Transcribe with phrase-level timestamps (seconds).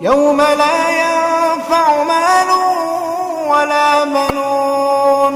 [0.00, 2.50] يوم لا ينفع مال
[3.50, 5.34] ولا بنون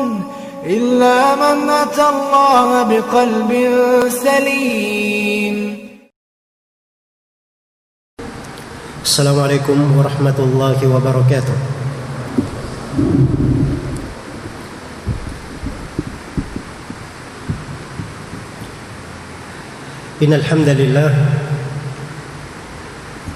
[0.64, 3.50] إلا من أتى الله بقلب
[4.08, 5.56] سليم.
[9.02, 11.56] السلام عليكم ورحمة الله وبركاته.
[20.22, 21.10] إن الحمد لله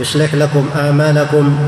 [0.00, 1.58] يصلح لكم أعمالكم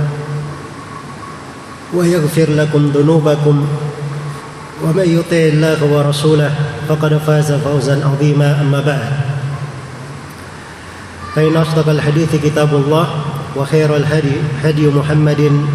[1.94, 3.66] ويغفر لكم ذنوبكم
[4.82, 6.50] ومن يطع الله ورسوله
[6.88, 9.12] فقد فاز فوزا عظيما أما بعد.
[11.34, 13.06] فإن أصدق الحديث كتاب الله
[13.56, 15.66] وخير الهدي هدي محمد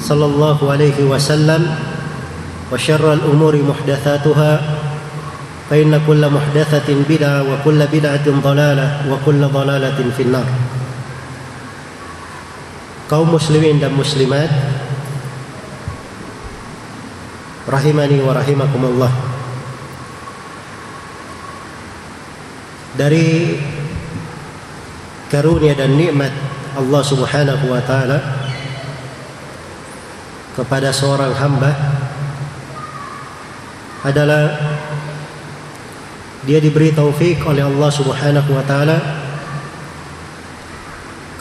[0.00, 1.76] صلى الله عليه وسلم
[2.72, 4.60] وشر الأمور محدثاتها
[5.70, 10.44] فإن كل محدثة بدعة وكل بدعة ضلالة وكل ضلالة في النار.
[13.12, 14.48] Kaum muslimin dan muslimat
[17.68, 19.12] rahimani wa rahimakumullah.
[22.96, 23.60] Dari
[25.28, 26.32] karunia dan nikmat
[26.72, 28.16] Allah Subhanahu wa taala
[30.56, 31.68] kepada seorang hamba
[34.08, 34.56] adalah
[36.48, 38.96] dia diberi taufik oleh Allah Subhanahu wa taala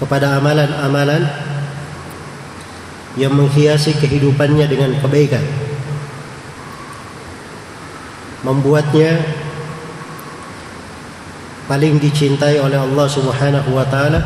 [0.03, 1.50] kepada amalan-amalan
[3.19, 5.43] yang menghiasi kehidupannya dengan kebaikan
[8.41, 9.21] membuatnya
[11.69, 14.19] paling dicintai oleh Allah Subhanahu wa taala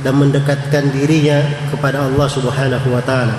[0.00, 3.36] dan mendekatkan dirinya kepada Allah Subhanahu wa taala.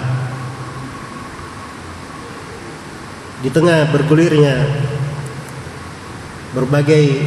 [3.42, 4.62] Di tengah bergulirnya
[6.54, 7.26] berbagai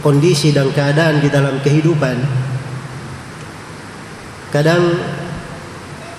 [0.00, 2.16] kondisi dan keadaan di dalam kehidupan
[4.50, 4.98] kadang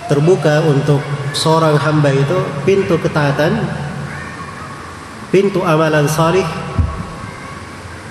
[0.08, 1.00] terbuka untuk
[1.32, 2.38] seorang hamba itu
[2.68, 3.64] pintu ketaatan
[5.32, 6.44] pintu amalan salih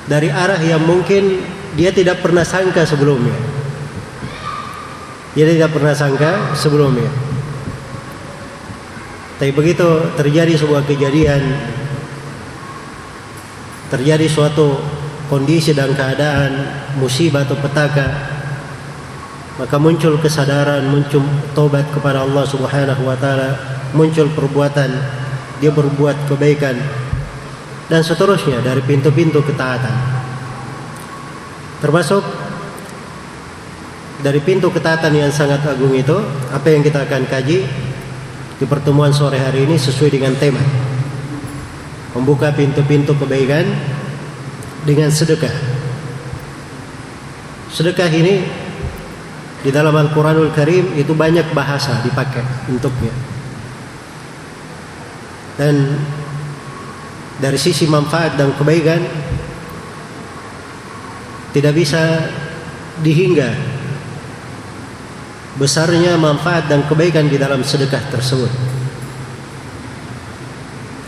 [0.10, 1.42] dari arah yang mungkin
[1.78, 3.38] dia tidak pernah sangka sebelumnya.
[5.32, 7.08] Dia tidak pernah sangka sebelumnya.
[9.40, 9.88] Tapi begitu
[10.20, 11.42] terjadi sebuah kejadian
[13.88, 14.80] terjadi suatu
[15.32, 16.68] kondisi dan keadaan
[17.00, 18.08] musibah atau petaka
[19.60, 23.58] maka muncul kesadaran muncul tobat kepada Allah Subhanahu wa taala
[23.92, 24.92] muncul perbuatan
[25.60, 26.80] dia berbuat kebaikan
[27.92, 29.96] dan seterusnya dari pintu-pintu ketaatan
[31.84, 32.24] termasuk
[34.22, 36.16] dari pintu ketaatan yang sangat agung itu
[36.54, 37.66] apa yang kita akan kaji
[38.62, 40.62] di pertemuan sore hari ini sesuai dengan tema
[42.16, 43.64] membuka pintu-pintu kebaikan
[44.84, 45.54] dengan sedekah.
[47.72, 48.44] Sedekah ini
[49.62, 53.14] di dalam Al-Qur'anul Karim itu banyak bahasa dipakai untuknya.
[55.58, 56.02] Dan
[57.38, 59.02] dari sisi manfaat dan kebaikan
[61.54, 62.26] tidak bisa
[63.06, 63.54] dihingga
[65.60, 68.50] besarnya manfaat dan kebaikan di dalam sedekah tersebut.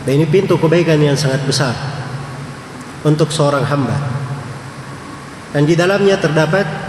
[0.04, 1.72] Dan ini pintu kebaikan yang sangat besar
[3.02, 3.96] untuk seorang hamba.
[5.50, 6.83] Dan di dalamnya terdapat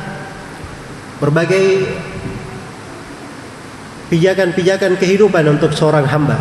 [1.19, 1.87] berbagai
[4.11, 6.37] pijakan-pijakan kehidupan untuk seorang hamba.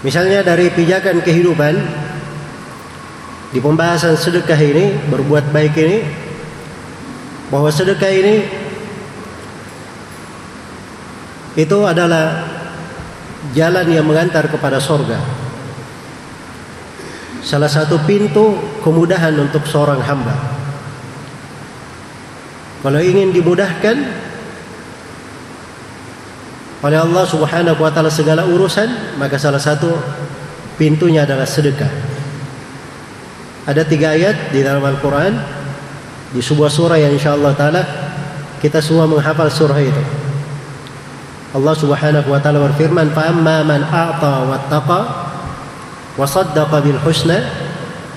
[0.00, 1.74] Misalnya dari pijakan kehidupan
[3.52, 5.98] di pembahasan sedekah ini, berbuat baik ini,
[7.52, 8.34] bahwa sedekah ini
[11.58, 12.46] itu adalah
[13.52, 15.18] jalan yang mengantar kepada sorga.
[17.42, 20.49] Salah satu pintu kemudahan untuk seorang hamba.
[22.80, 23.96] Kalau ingin dimudahkan
[26.80, 29.92] oleh Allah Subhanahu wa taala segala urusan, maka salah satu
[30.80, 31.92] pintunya adalah sedekah.
[33.68, 35.36] Ada tiga ayat di dalam Al-Quran
[36.32, 37.82] di sebuah surah yang insya Allah taala
[38.64, 40.02] kita semua menghafal surah itu.
[41.52, 45.00] Allah Subhanahu wa taala berfirman, "Fa amma man a'ta wattaqa
[46.16, 47.44] wa saddaqa bil husna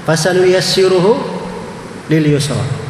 [0.07, 1.11] fasanuyassiruhu
[2.07, 2.82] lil yusra."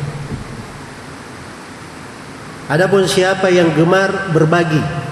[2.72, 5.04] Adapun siapa yang gemar berbagi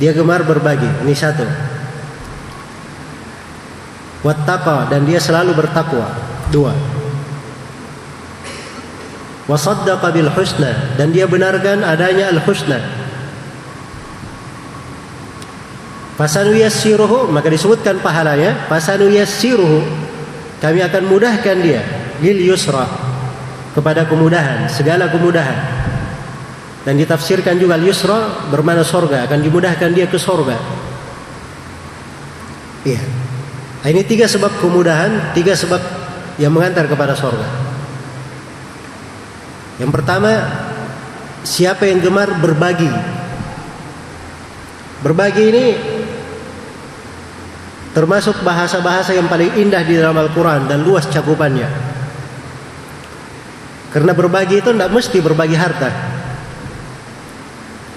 [0.00, 1.44] dia gemar berbagi, ini satu.
[4.24, 6.08] Wattaqa dan dia selalu bertakwa.
[6.48, 6.72] Dua.
[9.44, 12.80] Wasaddaqa bil husna dan dia benarkan adanya al husna.
[16.16, 19.84] Fasanu yassiruhu maka disebutkan pahalanya, fasanu yassiruhu
[20.64, 21.80] kami akan mudahkan dia
[22.24, 23.09] lil yusra
[23.80, 25.56] kepada kemudahan, segala kemudahan.
[26.84, 30.60] Dan ditafsirkan juga al-yusra bermana sorga akan dimudahkan dia ke sorga.
[32.84, 33.00] Iya.
[33.80, 35.80] Nah, ini tiga sebab kemudahan, tiga sebab
[36.36, 37.48] yang mengantar kepada sorga.
[39.80, 40.32] Yang pertama,
[41.40, 42.92] siapa yang gemar berbagi.
[45.00, 45.66] Berbagi ini
[47.96, 51.89] termasuk bahasa-bahasa yang paling indah di dalam Al-Quran dan luas cakupannya.
[53.90, 55.90] Karena berbagi itu tidak mesti berbagi harta.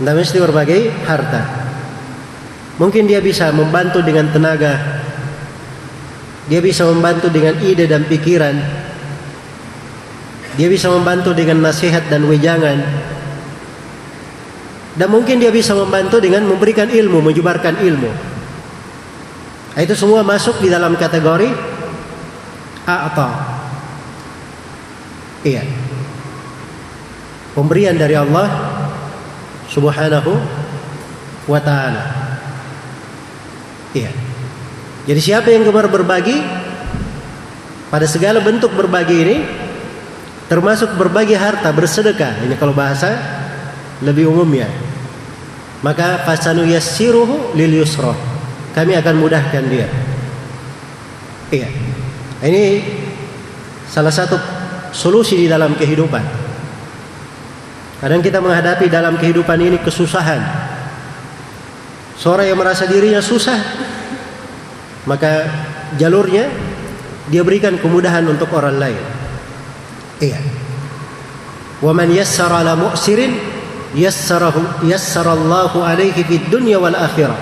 [0.02, 1.42] Tidak mesti berbagai harta.
[2.82, 4.74] Mungkin dia bisa membantu dengan tenaga.
[6.50, 8.58] Dia bisa membantu dengan ide dan pikiran.
[10.58, 12.82] Dia bisa membantu dengan nasihat dan wejangan.
[14.94, 18.10] Dan mungkin dia bisa membantu dengan memberikan ilmu, menyebarkan ilmu.
[19.74, 21.50] Itu semua masuk di dalam kategori
[22.86, 23.30] a'ta.
[25.42, 25.83] Iya.
[27.54, 28.50] Pemberian dari Allah
[29.70, 30.34] Subhanahu
[31.46, 32.04] wa taala.
[33.94, 34.10] Iya.
[35.06, 36.42] Jadi siapa yang gemar berbagi
[37.94, 39.38] pada segala bentuk berbagi ini
[40.50, 42.42] termasuk berbagi harta, bersedekah.
[42.42, 43.14] Ini kalau bahasa
[44.02, 44.66] lebih umumnya.
[45.86, 48.16] Maka fasanu yassiruhu lil yusra.
[48.74, 49.86] Kami akan mudahkan dia.
[51.54, 51.70] Iya.
[52.42, 52.64] Ini
[53.86, 54.42] salah satu
[54.90, 56.43] solusi di dalam kehidupan.
[58.04, 60.44] Kadang kita menghadapi dalam kehidupan ini kesusahan.
[62.20, 63.56] Seorang yang merasa dirinya susah,
[65.08, 65.48] maka
[65.96, 66.52] jalurnya
[67.32, 69.00] dia berikan kemudahan untuk orang lain.
[70.20, 70.36] Iya.
[71.80, 73.40] Wa man yassara ala mu'sirin
[73.96, 77.40] yassarahu yassarallahu alaihi fid dunya wal akhirah.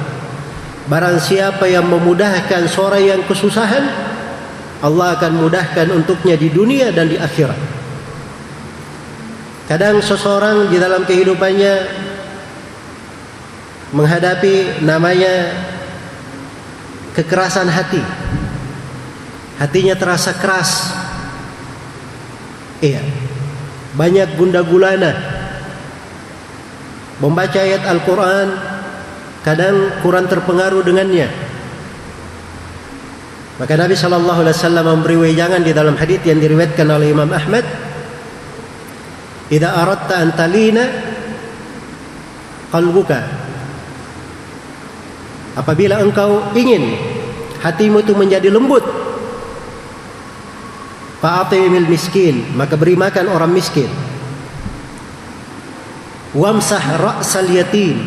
[0.86, 3.81] Barang siapa yang memudahkan seorang yang kesusahan,
[4.86, 7.81] Allah akan mudahkan untuknya di dunia dan di akhirat.
[9.71, 11.73] Kadang seseorang di dalam kehidupannya
[13.95, 15.47] menghadapi namanya
[17.15, 18.03] kekerasan hati.
[19.63, 20.91] Hatinya terasa keras.
[22.83, 23.00] Iya.
[23.95, 25.15] Banyak gunda gulana.
[27.24, 28.51] Membaca ayat Al-Quran
[29.47, 31.31] kadang kurang terpengaruh dengannya.
[33.56, 37.90] Maka Nabi Shallallahu Alaihi Wasallam memberi wejangan di dalam hadits yang diriwayatkan oleh Imam Ahmad
[39.51, 40.83] Idza aradta an talina
[42.72, 43.20] qalbuka.
[45.60, 46.96] Apabila engkau ingin
[47.60, 48.88] hatimu itu menjadi lembut
[51.20, 53.91] Fa'atimil miskin Maka beri makan orang miskin.
[56.31, 58.00] Wamsah ra'sal yatim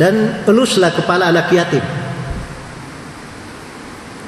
[0.00, 1.84] Dan eluslah kepala anak yatim.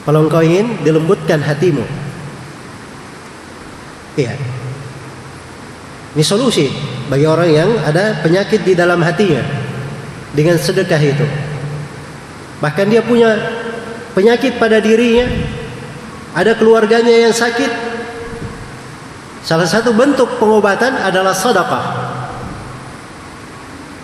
[0.04, 1.80] Kalau engkau ingin dilembutkan hatimu.
[4.20, 4.36] Iya
[6.14, 6.70] ini solusi
[7.10, 9.42] bagi orang yang ada penyakit di dalam hatinya
[10.30, 11.26] dengan sedekah itu.
[12.62, 13.34] Bahkan dia punya
[14.14, 15.26] penyakit pada dirinya,
[16.38, 17.96] ada keluarganya yang sakit.
[19.42, 21.84] Salah satu bentuk pengobatan adalah sedekah.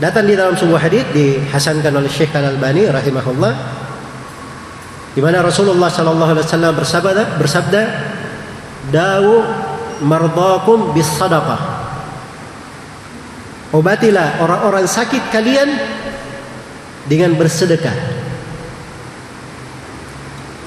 [0.03, 3.53] Datang di dalam sebuah hadis dihasankan oleh Syekh Al Albani rahimahullah
[5.15, 7.83] di mana Rasulullah sallallahu alaihi wasallam bersabda bersabda
[8.89, 9.45] dawu
[10.01, 11.80] mardakum bis sadaqah
[13.71, 15.71] Obatilah orang-orang sakit kalian
[17.07, 17.95] dengan bersedekah.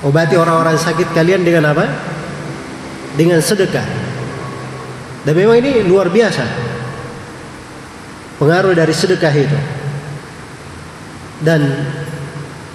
[0.03, 1.87] Obati orang-orang sakit kalian dengan apa?
[3.15, 3.83] Dengan sedekah.
[5.23, 6.43] Dan memang ini luar biasa.
[8.39, 9.59] Pengaruh dari sedekah itu.
[11.43, 11.59] Dan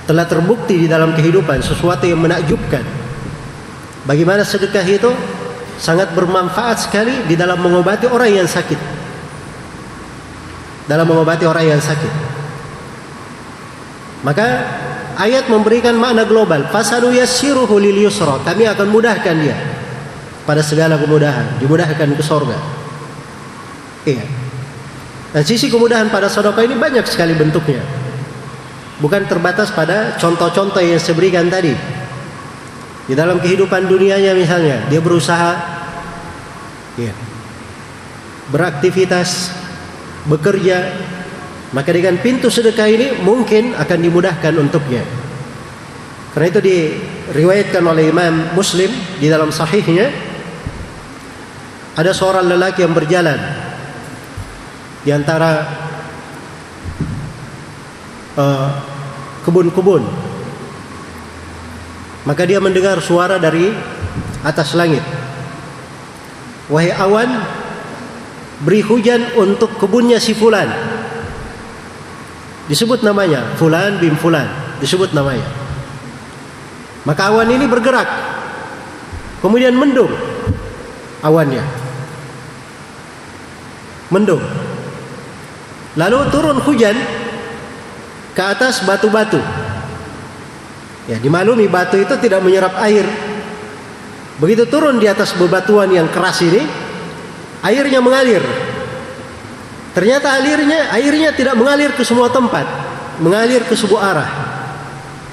[0.09, 2.81] telah terbukti di dalam kehidupan sesuatu yang menakjubkan.
[4.09, 5.13] Bagaimana sedekah itu
[5.77, 8.98] sangat bermanfaat sekali di dalam mengobati orang yang sakit.
[10.89, 12.13] Dalam mengobati orang yang sakit.
[14.25, 14.49] Maka
[15.21, 16.67] ayat memberikan makna global.
[16.73, 18.41] Fasanu yassiruhu lil yusra.
[18.43, 19.57] Kami akan mudahkan dia
[20.49, 22.57] pada segala kemudahan, dimudahkan ke sorga.
[24.09, 24.25] Iya.
[25.29, 27.85] Dan sisi kemudahan pada sedekah ini banyak sekali bentuknya.
[28.99, 31.77] Bukan terbatas pada contoh-contoh yang saya berikan tadi.
[33.09, 35.53] Di dalam kehidupan dunianya misalnya, dia berusaha
[36.97, 37.13] ya,
[38.53, 39.53] beraktivitas,
[40.27, 40.91] bekerja,
[41.71, 45.05] maka dengan pintu sedekah ini mungkin akan dimudahkan untuknya.
[46.35, 50.11] Karena itu diriwayatkan oleh Imam Muslim di dalam sahihnya
[51.99, 53.39] ada seorang lelaki yang berjalan
[55.03, 55.67] di antara
[58.39, 58.71] uh,
[59.43, 60.29] kebun-kebun
[62.29, 63.73] maka dia mendengar suara dari
[64.45, 65.01] atas langit.
[66.69, 67.31] Wahai awan,
[68.63, 70.67] beri hujan untuk kebunnya si fulan.
[72.69, 74.47] Disebut namanya, fulan bin fulan,
[74.83, 75.47] disebut namanya.
[77.07, 78.09] Maka awan ini bergerak.
[79.41, 80.11] Kemudian mendung
[81.23, 81.65] awannya.
[84.13, 84.43] Mendung.
[85.97, 86.97] Lalu turun hujan
[88.37, 89.41] ke atas batu-batu.
[91.09, 93.09] Ya, dimaklumi batu itu tidak menyerap air.
[94.39, 96.63] Begitu turun di atas bebatuan yang keras ini,
[97.65, 98.43] airnya mengalir.
[99.97, 102.65] Ternyata alirnya, airnya tidak mengalir ke semua tempat,
[103.19, 104.31] mengalir ke sebuah arah.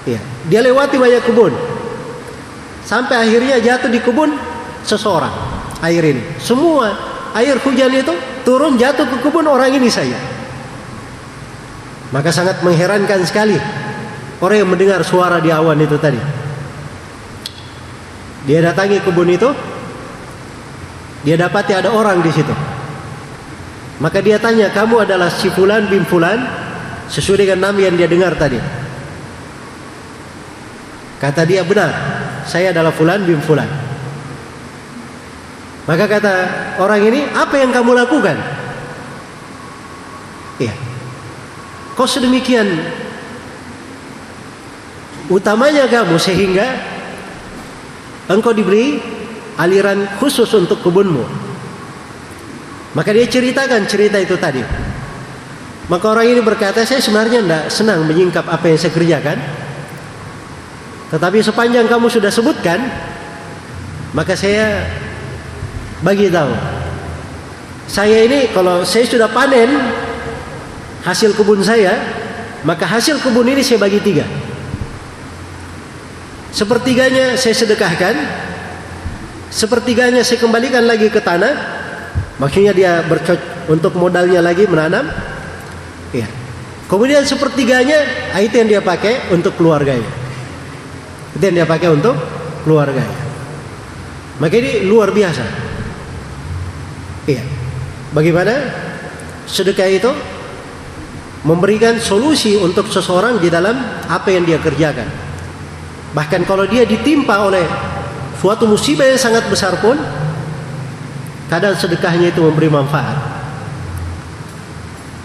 [0.09, 1.53] Ya, dia lewati banyak kebun.
[2.85, 4.33] Sampai akhirnya jatuh di kebun
[4.85, 5.33] seseorang
[5.81, 6.21] air ini.
[6.41, 6.93] Semua
[7.33, 8.13] air hujan itu
[8.45, 10.17] turun jatuh ke kebun orang ini saya.
[12.13, 13.57] Maka sangat mengherankan sekali
[14.43, 16.19] Orang yang mendengar suara di awan itu tadi.
[18.45, 19.49] Dia datangi kebun itu.
[21.25, 22.53] Dia dapati ada orang di situ.
[23.97, 26.37] Maka dia tanya, kamu adalah si fulan bin fulan
[27.09, 28.61] sesuai dengan nama yang dia dengar tadi.
[31.17, 31.89] Kata dia benar,
[32.45, 33.65] saya adalah fulan bin fulan.
[35.89, 36.33] Maka kata
[36.77, 38.37] orang ini, apa yang kamu lakukan?
[40.61, 40.73] Iya.
[41.97, 42.67] Kok sedemikian
[45.31, 46.67] utamanya kamu sehingga
[48.29, 49.14] engkau diberi
[49.59, 51.23] aliran khusus untuk kebunmu.
[52.95, 54.63] Maka dia ceritakan cerita itu tadi.
[55.85, 59.37] Maka orang ini berkata, saya sebenarnya tidak senang menyingkap apa yang saya kerjakan.
[61.13, 62.81] Tetapi sepanjang kamu sudah sebutkan,
[64.15, 64.89] maka saya
[66.01, 66.49] bagi tahu.
[67.85, 69.69] Saya ini kalau saya sudah panen
[71.05, 71.93] hasil kebun saya,
[72.65, 74.25] maka hasil kebun ini saya bagi tiga.
[76.49, 78.15] Sepertiganya saya sedekahkan,
[79.55, 81.55] sepertiganya saya kembalikan lagi ke tanah.
[82.35, 85.07] Maksudnya dia bercocok untuk modalnya lagi menanam.
[86.11, 86.27] Ya.
[86.91, 87.95] Kemudian sepertiganya
[88.35, 90.11] ah, itu yang dia pakai untuk keluarganya.
[91.31, 92.19] Itu yang dia pakai untuk
[92.67, 93.23] keluarganya.
[94.43, 95.45] Maka ini luar biasa.
[97.31, 97.43] Iya.
[98.11, 98.53] Bagaimana
[99.47, 100.11] sedekah itu
[101.47, 103.79] memberikan solusi untuk seseorang di dalam
[104.11, 105.07] apa yang dia kerjakan.
[106.11, 107.63] Bahkan kalau dia ditimpa oleh
[108.45, 109.97] suatu musibah yang sangat besar pun
[111.49, 113.17] kadang sedekahnya itu memberi manfaat.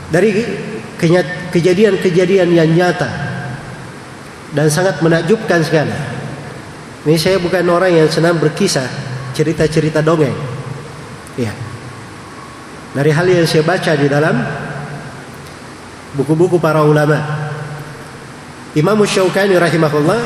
[0.09, 0.41] Dari
[1.53, 3.13] kejadian-kejadian yang nyata
[4.57, 5.93] dan sangat menakjubkan sekali.
[7.05, 8.89] Ini saya bukan orang yang senang berkisah
[9.37, 10.33] cerita-cerita dongeng.
[11.37, 11.53] Ya.
[12.97, 14.41] Dari hal yang saya baca di dalam
[16.17, 17.21] buku-buku para ulama.
[18.73, 20.21] Imam Syaukani rahimahullah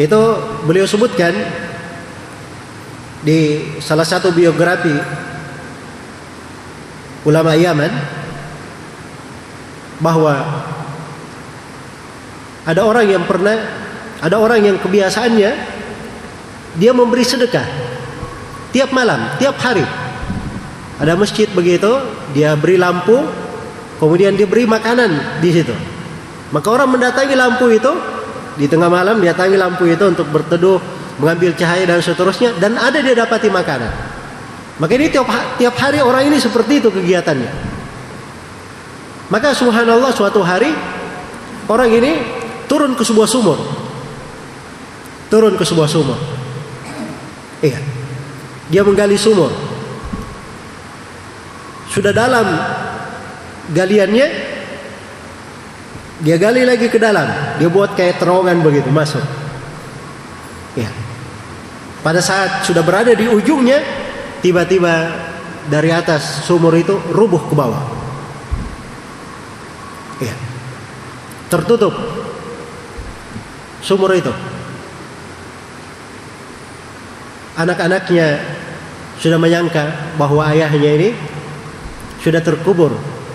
[0.00, 0.20] itu
[0.64, 1.32] beliau sebutkan
[3.22, 4.92] di salah satu biografi
[7.22, 7.92] ulama Yaman
[10.02, 10.34] bahwa
[12.66, 13.58] ada orang yang pernah
[14.22, 15.50] ada orang yang kebiasaannya
[16.78, 17.66] dia memberi sedekah
[18.72, 19.84] tiap malam, tiap hari.
[20.98, 21.92] Ada masjid begitu,
[22.32, 23.20] dia beri lampu,
[24.00, 25.74] kemudian diberi makanan di situ.
[26.52, 27.92] Maka orang mendatangi lampu itu,
[28.56, 30.80] di tengah malam dia tangi lampu itu untuk berteduh,
[31.16, 33.92] mengambil cahaya dan seterusnya dan ada dia dapati makanan.
[34.80, 37.52] Maka ini tiap, tiap hari orang ini seperti itu kegiatannya.
[39.30, 40.72] Maka subhanallah suatu hari
[41.68, 42.12] orang ini
[42.68, 43.56] turun ke sebuah sumur.
[45.32, 46.18] Turun ke sebuah sumur.
[47.64, 47.80] Iya.
[48.68, 49.52] Dia menggali sumur.
[51.88, 52.48] Sudah dalam
[53.72, 54.26] galiannya
[56.22, 57.26] dia gali lagi ke dalam,
[57.58, 59.22] dia buat kayak terowongan begitu masuk.
[60.78, 60.86] Ya.
[62.02, 63.82] Pada saat sudah berada di ujungnya,
[64.38, 65.10] tiba-tiba
[65.66, 67.82] dari atas sumur itu rubuh ke bawah.
[70.22, 70.34] Iya.
[71.50, 71.94] Tertutup
[73.82, 74.30] sumur itu.
[77.58, 78.40] Anak-anaknya
[79.18, 81.10] sudah menyangka bahwa ayahnya ini
[82.22, 82.94] sudah terkubur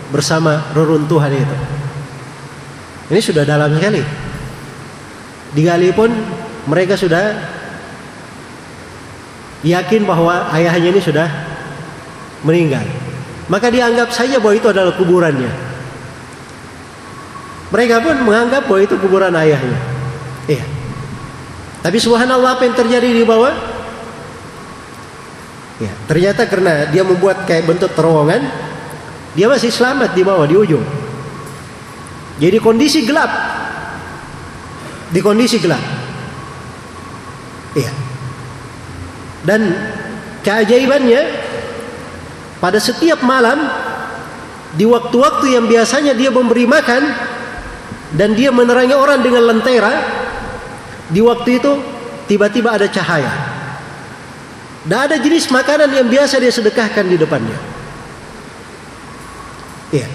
[0.10, 1.77] bersama reruntuhan itu.
[3.08, 4.04] Ini sudah dalam sekali.
[5.56, 6.12] Digali pun
[6.68, 7.40] mereka sudah
[9.64, 11.28] yakin bahwa ayahnya ini sudah
[12.44, 12.84] meninggal.
[13.48, 15.52] Maka dianggap saja bahwa itu adalah kuburannya.
[17.72, 19.80] Mereka pun menganggap bahwa itu kuburan ayahnya.
[20.52, 20.66] Iya.
[21.84, 23.56] Tapi subhanallah apa yang terjadi di bawah?
[25.78, 28.44] Ya, ternyata karena dia membuat kayak bentuk terowongan,
[29.38, 30.84] dia masih selamat di bawah di ujung.
[32.38, 33.32] Jadi kondisi gelap.
[35.10, 35.82] Di kondisi gelap.
[37.74, 37.92] Iya.
[39.46, 39.62] Dan
[40.44, 41.22] keajaibannya
[42.58, 43.70] pada setiap malam
[44.74, 47.04] di waktu-waktu yang biasanya dia memberi makan
[48.14, 49.94] dan dia menerangi orang dengan lentera,
[51.12, 51.72] di waktu itu
[52.28, 53.32] tiba-tiba ada cahaya.
[54.88, 57.60] Dan ada jenis makanan yang biasa dia sedekahkan di depannya.
[59.92, 60.08] Iya.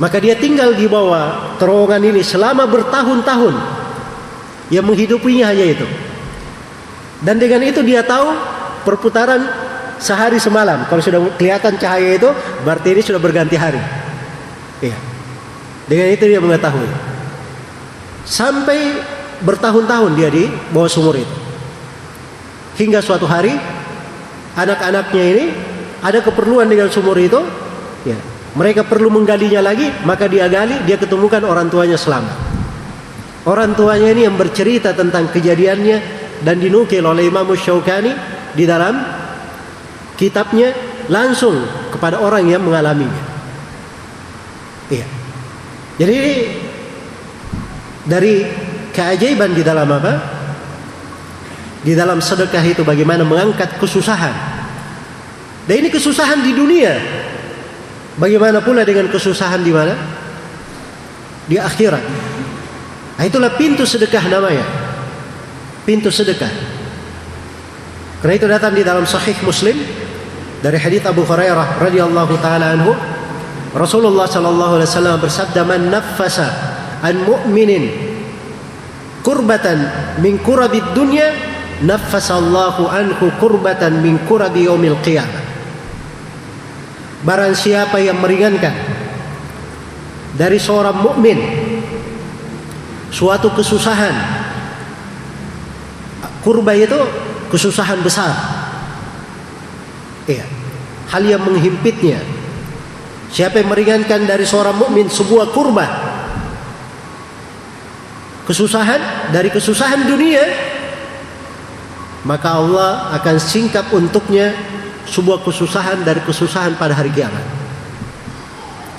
[0.00, 3.52] Maka dia tinggal di bawah terowongan ini selama bertahun-tahun.
[4.72, 5.86] Yang menghidupinya hanya itu.
[7.20, 8.32] Dan dengan itu dia tahu
[8.88, 9.44] perputaran
[10.00, 10.88] sehari semalam.
[10.88, 12.32] Kalau sudah kelihatan cahaya itu,
[12.64, 13.82] berarti ini sudah berganti hari.
[14.80, 14.96] Iya.
[15.84, 16.88] Dengan itu dia mengetahui.
[18.24, 19.04] Sampai
[19.44, 21.36] bertahun-tahun dia di bawah sumur itu.
[22.80, 23.52] Hingga suatu hari
[24.56, 25.44] anak-anaknya ini
[26.00, 27.44] ada keperluan dengan sumur itu,
[28.08, 28.16] ya,
[28.50, 32.34] mereka perlu menggalinya lagi, maka dia gali, dia ketemukan orang tuanya selamat.
[33.46, 35.98] Orang tuanya ini yang bercerita tentang kejadiannya
[36.42, 38.12] dan dinukil oleh Imam Syaukani
[38.52, 39.00] di dalam
[40.18, 40.74] kitabnya
[41.08, 41.62] langsung
[41.94, 43.22] kepada orang yang mengalaminya.
[44.90, 45.06] Iya.
[46.02, 46.18] Jadi
[48.04, 48.34] dari
[48.90, 50.14] keajaiban di dalam apa?
[51.80, 54.34] Di dalam sedekah itu bagaimana mengangkat kesusahan.
[55.64, 57.19] Dan ini kesusahan di dunia.
[58.20, 59.96] Bagaimana pula dengan kesusahan di mana?
[61.48, 62.04] Di akhirat.
[63.16, 64.64] Nah, itulah pintu sedekah namanya.
[65.88, 66.52] Pintu sedekah.
[68.20, 69.80] Karena itu datang di dalam Sahih Muslim
[70.60, 72.92] dari hadits Abu Hurairah radhiyallahu taala anhu
[73.72, 76.48] Rasulullah sallallahu alaihi wasallam bersabda man naffasa
[77.00, 77.88] an mu'minin
[79.24, 79.88] kurbatan
[80.20, 81.32] min kurabid dunya
[81.80, 85.49] naffasallahu anhu kurbatan min kurabi yaumil qiyamah
[87.20, 88.72] barang siapa yang meringankan
[90.36, 91.38] dari seorang mukmin
[93.12, 94.14] suatu kesusahan
[96.40, 96.96] kurba itu
[97.52, 98.32] kesusahan besar.
[100.24, 100.46] Iya.
[101.10, 102.22] Hal yang menghimpitnya.
[103.30, 106.10] Siapa yang meringankan dari seorang mukmin sebuah kurba
[108.50, 110.42] kesusahan dari kesusahan dunia
[112.26, 114.50] maka Allah akan singkap untuknya
[115.08, 117.44] sebuah kesusahan dari kesusahan pada hari kiamat.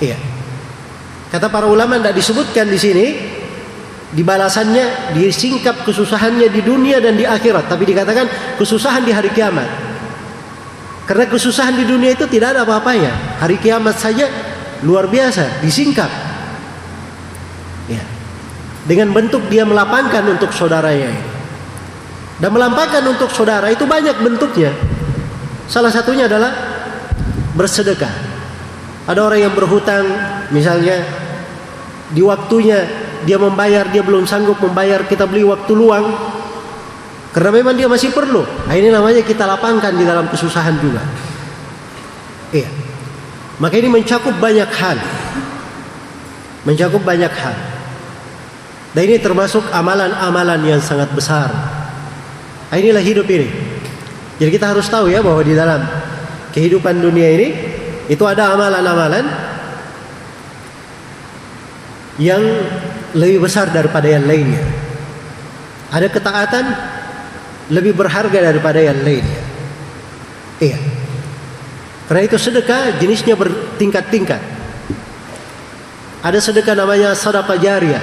[0.02, 0.18] Iya.
[1.30, 3.06] Kata para ulama tidak disebutkan di sini
[4.12, 7.70] di balasannya disingkap kesusahannya di dunia dan di akhirat.
[7.70, 9.68] Tapi dikatakan kesusahan di hari kiamat.
[11.08, 13.38] Karena kesusahan di dunia itu tidak ada apa-apanya.
[13.40, 14.28] Hari kiamat saja
[14.84, 16.10] luar biasa disingkap.
[17.88, 18.02] Ya
[18.86, 21.14] dengan bentuk dia melapangkan untuk saudaranya.
[22.42, 24.74] Dan melampangkan untuk saudara itu banyak bentuknya
[25.70, 26.50] salah satunya adalah
[27.52, 28.32] bersedekah
[29.02, 30.06] ada orang yang berhutang
[30.54, 31.02] misalnya
[32.12, 32.86] di waktunya
[33.24, 36.06] dia membayar, dia belum sanggup membayar, kita beli waktu luang.
[37.32, 38.44] Karena memang dia masih perlu.
[38.44, 41.00] Nah, ini namanya kita lapangkan di dalam kesusahan juga.
[42.52, 42.68] Iya.
[43.56, 45.00] Maka ini mencakup banyak hal.
[46.68, 47.56] Mencakup banyak hal.
[48.92, 51.48] Dan ini termasuk amalan-amalan yang sangat besar.
[52.68, 53.71] Nah, inilah hidup ini.
[54.42, 55.86] Jadi kita harus tahu ya bahwa di dalam
[56.50, 57.48] kehidupan dunia ini
[58.10, 59.22] itu ada amalan-amalan
[62.18, 62.42] yang
[63.14, 64.66] lebih besar daripada yang lainnya.
[65.94, 66.64] Ada ketaatan
[67.70, 69.42] lebih berharga daripada yang lainnya.
[70.58, 70.78] Iya.
[72.10, 74.42] Karena itu sedekah jenisnya bertingkat-tingkat.
[76.18, 78.02] Ada sedekah namanya sedekah jariah.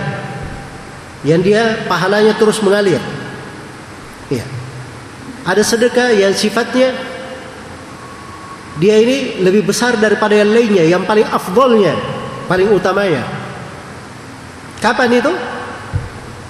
[1.27, 3.18] Yang dia pahalanya terus mengalir.
[5.49, 6.93] Ada sedekah yang sifatnya
[8.77, 11.97] dia ini lebih besar daripada yang lainnya, yang paling afdolnya,
[12.45, 13.25] paling utamanya.
[14.77, 15.33] Kapan itu?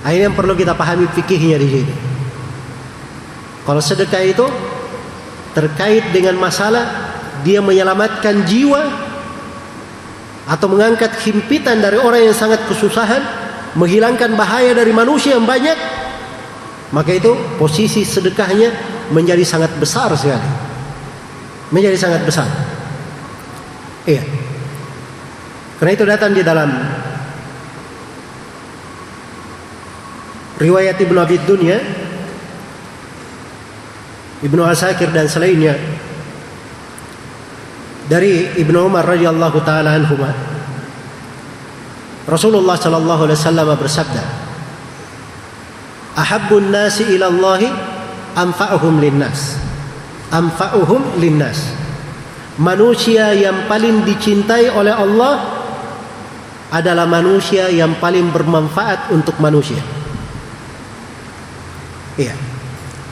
[0.03, 1.93] Akhirnya yang perlu kita pahami fikihnya di sini.
[3.63, 4.45] Kalau sedekah itu
[5.55, 6.85] terkait dengan masalah
[7.47, 8.83] dia menyelamatkan jiwa
[10.43, 13.21] atau mengangkat himpitan dari orang yang sangat kesusahan,
[13.79, 15.77] menghilangkan bahaya dari manusia yang banyak,
[16.89, 18.73] maka itu posisi sedekahnya
[19.13, 20.49] menjadi sangat besar sekali.
[21.69, 22.49] Menjadi sangat besar.
[24.09, 24.25] Iya.
[25.77, 26.69] Karena itu datang di dalam
[30.59, 31.79] riwayat Ibnu Abi Dunya
[34.39, 35.75] Ibnu Asakir dan selainnya
[38.07, 40.31] dari Ibnu Umar radhiyallahu taala anhuma
[42.27, 44.23] Rasulullah sallallahu alaihi wasallam bersabda
[46.19, 47.71] Ahabbun nasi ila Allah
[48.35, 49.55] anfa'uhum linnas
[50.35, 51.79] anfa'uhum linnas
[52.59, 55.63] Manusia yang paling dicintai oleh Allah
[56.75, 59.79] adalah manusia yang paling bermanfaat untuk manusia.
[62.19, 62.35] Iya.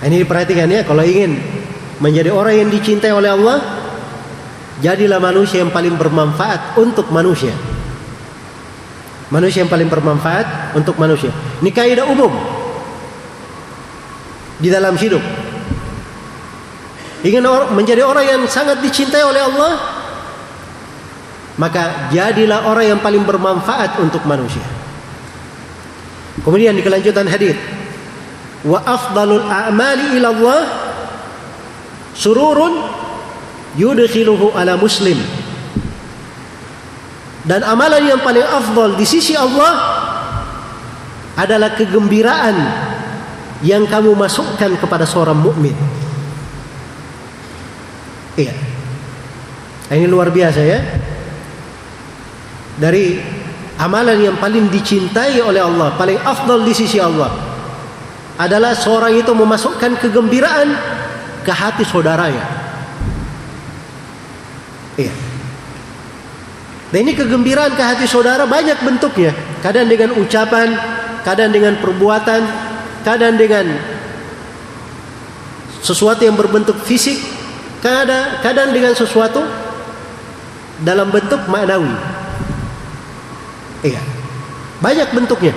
[0.03, 1.39] Ini diperhatikan ya, kalau ingin
[2.03, 3.63] menjadi orang yang dicintai oleh Allah,
[4.83, 7.55] jadilah manusia yang paling bermanfaat untuk manusia.
[9.31, 11.31] Manusia yang paling bermanfaat untuk manusia.
[11.63, 12.56] Ini kaidah umum
[14.57, 15.21] di dalam hidup.
[17.25, 17.43] Ingin
[17.73, 19.73] menjadi orang yang sangat dicintai oleh Allah,
[21.57, 24.63] maka jadilah orang yang paling bermanfaat untuk manusia.
[26.45, 27.57] Kemudian di kelanjutan hadis
[28.61, 30.61] wa afdalul a'mali ila Allah
[32.13, 32.73] sururun
[33.77, 35.17] yudkhiluhu ala muslim
[37.45, 39.97] dan amalan yang paling afdal di sisi Allah
[41.37, 42.86] adalah kegembiraan
[43.65, 45.73] yang kamu masukkan kepada seorang mukmin.
[48.37, 48.53] Iya.
[49.87, 50.79] Ini luar biasa ya.
[52.77, 53.17] Dari
[53.81, 57.33] amalan yang paling dicintai oleh Allah, paling afdal di sisi Allah
[58.37, 60.69] adalah seorang itu memasukkan kegembiraan
[61.41, 62.45] ke hati saudaranya.
[65.01, 65.13] Iya.
[66.93, 69.33] Dan ini kegembiraan ke hati saudara banyak bentuknya.
[69.65, 70.77] Kadang dengan ucapan,
[71.25, 72.66] kadang dengan perbuatan,
[73.07, 73.71] kadang dengan
[75.79, 77.15] sesuatu yang berbentuk fisik,
[77.79, 79.47] kadang dengan sesuatu
[80.83, 81.87] dalam bentuk maknawi.
[83.87, 84.03] Iya.
[84.83, 85.55] Banyak bentuknya.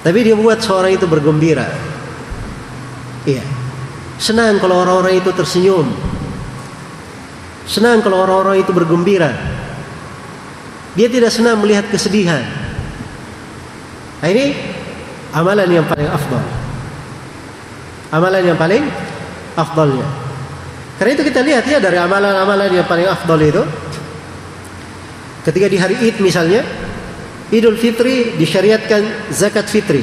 [0.00, 1.68] Tapi dia buat seorang itu bergembira.
[3.28, 3.44] Iya.
[4.16, 5.84] Senang kalau orang-orang itu tersenyum.
[7.68, 9.36] Senang kalau orang-orang itu bergembira.
[10.96, 12.42] Dia tidak senang melihat kesedihan.
[14.18, 14.67] Nah, ini
[15.38, 16.44] amalan yang paling afdal.
[18.10, 18.82] Amalan yang paling
[19.54, 20.06] afdalnya.
[20.98, 23.62] Karena itu kita lihat ya dari amalan-amalan yang paling afdal itu.
[25.46, 26.66] Ketika di hari Id misalnya,
[27.54, 30.02] Idul Fitri disyariatkan zakat fitri.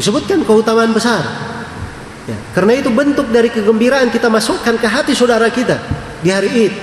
[0.00, 1.20] Disebutkan keutamaan besar.
[2.24, 5.76] Ya, karena itu bentuk dari kegembiraan kita masukkan ke hati saudara kita
[6.24, 6.74] di hari Id.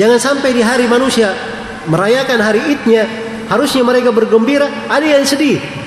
[0.00, 1.36] Jangan sampai di hari manusia
[1.84, 3.04] merayakan hari Idnya
[3.50, 5.77] harusnya mereka bergembira, ada yang sedih.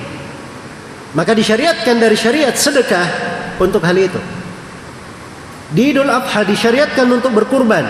[1.11, 3.07] Maka disyariatkan dari syariat sedekah
[3.59, 4.21] untuk hal itu.
[5.71, 7.83] Di Idul Adha disyariatkan untuk berkurban.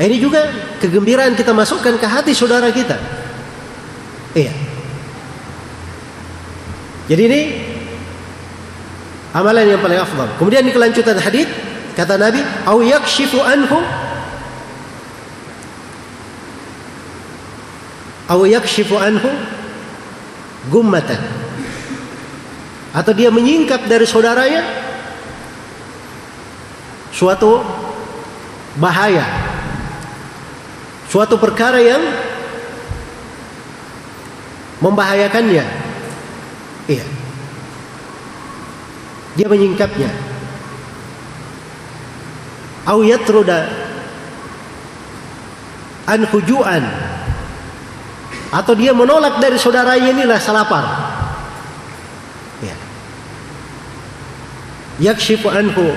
[0.00, 0.48] Ini juga
[0.80, 2.96] kegembiraan kita masukkan ke hati saudara kita.
[4.32, 4.52] Iya.
[7.12, 7.40] Jadi ini
[9.36, 10.28] amalan yang paling afdal.
[10.40, 11.44] Kemudian di kelanjutan hadis
[11.92, 13.80] kata Nabi, "Au yakshifu anhu"
[18.32, 19.28] Au yakshifu anhu
[20.72, 21.41] gummatan.
[22.92, 24.60] Atau dia menyingkap dari saudaranya
[27.12, 27.64] suatu
[28.76, 29.24] bahaya.
[31.08, 32.00] Suatu perkara yang
[34.80, 35.64] membahayakannya.
[36.88, 37.04] Iya.
[39.36, 40.10] Dia menyingkapnya.
[42.82, 43.70] Au yatruda
[46.02, 46.84] an
[48.52, 50.84] atau dia menolak dari saudaranya inilah salapar.
[55.00, 55.94] Yakshifu anhu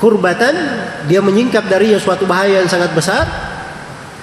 [0.00, 0.56] kurbatan
[1.04, 3.28] dia menyingkap darinya suatu bahaya yang sangat besar.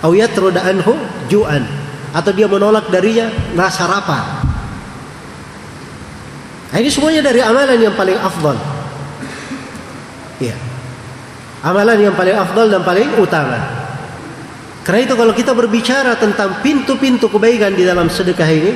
[0.02, 0.94] Au yatruda anhu
[1.26, 1.66] ju'an
[2.14, 4.46] atau dia menolak darinya rasa lapar.
[6.68, 8.58] Nah, ini semuanya dari amalan yang paling afdal.
[10.38, 10.54] Ya.
[11.66, 13.58] Amalan yang paling afdal dan paling utama.
[14.86, 18.72] Karena itu kalau kita berbicara tentang pintu-pintu kebaikan di dalam sedekah ini,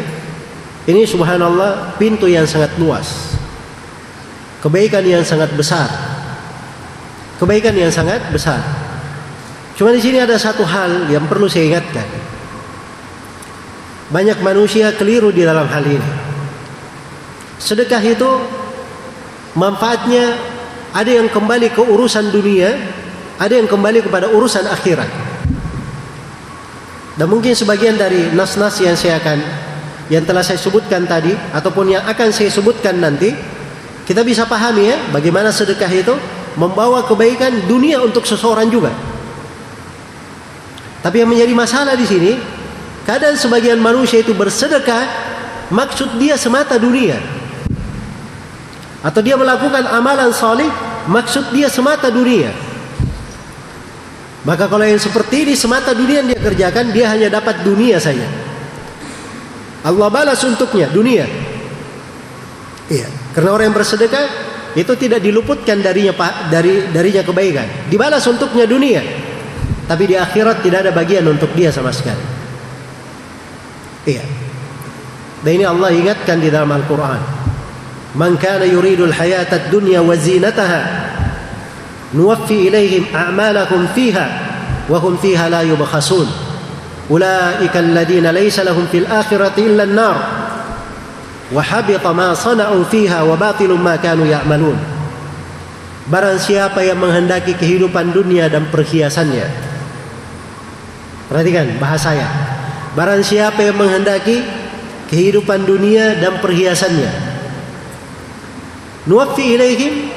[0.90, 3.38] ini subhanallah pintu yang sangat luas.
[4.62, 5.90] Kebaikan yang sangat besar.
[7.42, 8.62] Kebaikan yang sangat besar.
[9.74, 12.06] Cuma di sini ada satu hal yang perlu saya ingatkan.
[14.14, 16.12] Banyak manusia keliru di dalam hal ini.
[17.58, 18.30] Sedekah itu
[19.58, 20.38] manfaatnya
[20.94, 22.78] ada yang kembali ke urusan dunia,
[23.42, 25.10] ada yang kembali kepada urusan akhirat.
[27.18, 29.40] Dan mungkin sebagian dari nas-nas yang saya akan
[30.12, 33.32] yang telah saya sebutkan tadi ataupun yang akan saya sebutkan nanti
[34.12, 36.12] kita bisa pahami ya bagaimana sedekah itu
[36.60, 38.92] membawa kebaikan dunia untuk seseorang juga.
[41.00, 42.36] Tapi yang menjadi masalah di sini,
[43.08, 45.08] kadang sebagian manusia itu bersedekah
[45.72, 47.24] maksud dia semata dunia.
[49.00, 50.68] Atau dia melakukan amalan salih
[51.08, 52.52] maksud dia semata dunia.
[54.44, 58.28] Maka kalau yang seperti ini semata dunia yang dia kerjakan, dia hanya dapat dunia saja.
[59.88, 61.26] Allah balas untuknya dunia.
[62.92, 64.26] Iya, karena orang yang bersedekah
[64.76, 66.16] itu tidak diluputkan darinya
[66.48, 67.68] dari darinya kebaikan.
[67.92, 69.04] Dibalas untuknya dunia.
[69.88, 72.24] Tapi di akhirat tidak ada bagian untuk dia sama sekali.
[74.08, 74.24] Iya.
[75.44, 77.22] Dan ini Allah ingatkan di dalam Al-Quran.
[78.16, 80.82] Man kana yuridul hayata dunya wa zinataha
[82.16, 84.28] nuwaffi ilaihim a'malakum fiha
[84.88, 86.28] wa hum fiha la yubkhasun.
[87.12, 90.41] Ulaika alladhina laysa lahum fil akhirati illa an-nar
[91.52, 94.80] ma sana'u fiha wa batilun ma kanu ya'malun.
[96.08, 99.72] Barang siapa yang menghendaki kehidupan dunia dan perhiasannya,
[101.32, 102.28] Perhatikan bahasanya.
[102.92, 104.44] Barang siapa yang menghendaki
[105.08, 107.08] kehidupan dunia dan perhiasannya.
[109.08, 110.12] Nuwaffi ilaihim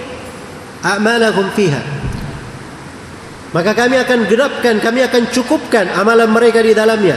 [0.83, 1.79] a'malahum fiha.
[3.55, 7.14] Maka kami akan genapkan, kami akan cukupkan amalan mereka di dalamnya.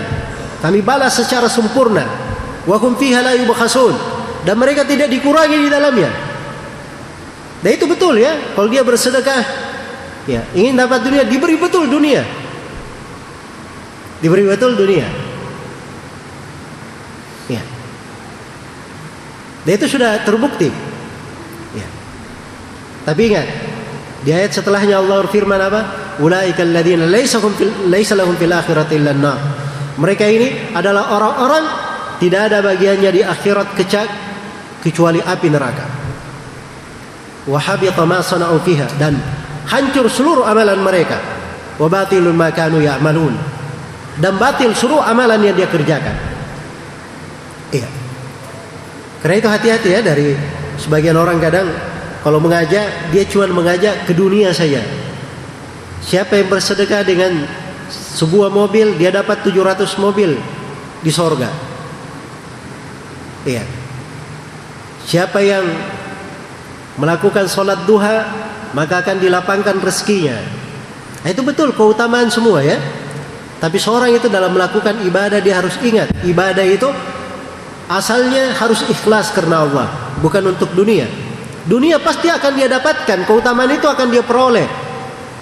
[0.61, 2.26] Kami balas secara sempurna.
[2.67, 3.95] Wa hum fiha la yubkhasun.
[4.43, 6.11] Dan mereka tidak dikurangi di dalamnya.
[7.63, 9.43] Dan itu betul ya, kalau dia bersedekah
[10.29, 12.21] ya, ingin dapat dunia diberi betul dunia.
[14.21, 15.07] Diberi betul dunia.
[17.49, 17.63] Ya.
[19.65, 20.69] Dan itu sudah terbukti.
[21.73, 21.87] Ya.
[23.07, 23.47] Tapi ingat,
[24.21, 25.81] di ayat setelahnya Allah berfirman apa?
[26.17, 27.39] Ulaika alladziina laisa
[28.17, 28.97] lahum fil akhirati.
[29.97, 31.86] Mereka ini adalah orang-orang
[32.17, 34.07] tidak ada bagiannya di akhirat kecak
[34.81, 35.85] kecuali api neraka.
[37.47, 39.15] Wa habita ma sana'u fiha dan
[39.69, 41.17] hancur seluruh amalan mereka.
[41.77, 43.57] Wa batilun ma kanu ya'malun
[44.17, 46.17] dan batil seluruh amalan yang dia kerjakan.
[47.69, 47.89] Iya.
[49.21, 50.33] Karena itu hati-hati ya dari
[50.77, 51.69] sebagian orang kadang
[52.25, 54.81] kalau mengajak dia cuma mengajak ke dunia saja.
[56.01, 57.45] Siapa yang bersedekah dengan
[57.91, 60.37] sebuah mobil dia dapat 700 mobil
[61.03, 61.66] di sorga.
[63.47, 63.63] Iya.
[65.07, 65.63] Siapa yang
[66.99, 68.27] melakukan sholat duha
[68.75, 70.35] maka akan dilapangkan rezekinya.
[71.23, 72.75] Nah, itu betul keutamaan semua ya.
[73.57, 76.85] Tapi seorang itu dalam melakukan ibadah dia harus ingat ibadah itu
[77.89, 79.87] asalnya harus ikhlas karena Allah,
[80.21, 81.09] bukan untuk dunia.
[81.65, 84.67] Dunia pasti akan dia dapatkan, keutamaan itu akan dia peroleh.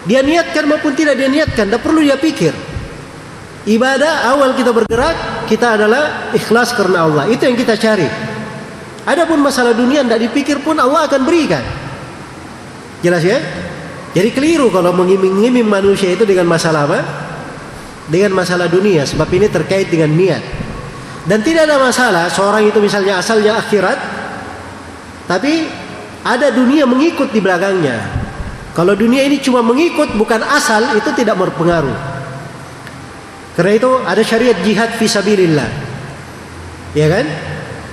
[0.05, 2.53] Dia niatkan maupun tidak dia niatkan, tidak perlu dia pikir.
[3.65, 7.25] Ibadah awal kita bergerak, kita adalah ikhlas karena Allah.
[7.29, 8.05] Itu yang kita cari.
[9.05, 11.61] Adapun masalah dunia tidak dipikir pun Allah akan berikan.
[13.01, 13.41] Jelas ya?
[14.13, 16.99] Jadi keliru kalau mengiming-iming manusia itu dengan masalah apa?
[18.05, 20.43] dengan masalah dunia sebab ini terkait dengan niat.
[21.25, 23.97] Dan tidak ada masalah seorang itu misalnya asalnya akhirat
[25.25, 25.65] tapi
[26.21, 27.97] ada dunia mengikut di belakangnya.
[28.77, 32.14] Kalau dunia ini cuma mengikut bukan asal itu tidak berpengaruh.
[33.55, 35.69] Karena itu ada syariat jihad fisabilillah.
[36.91, 37.25] Ya kan?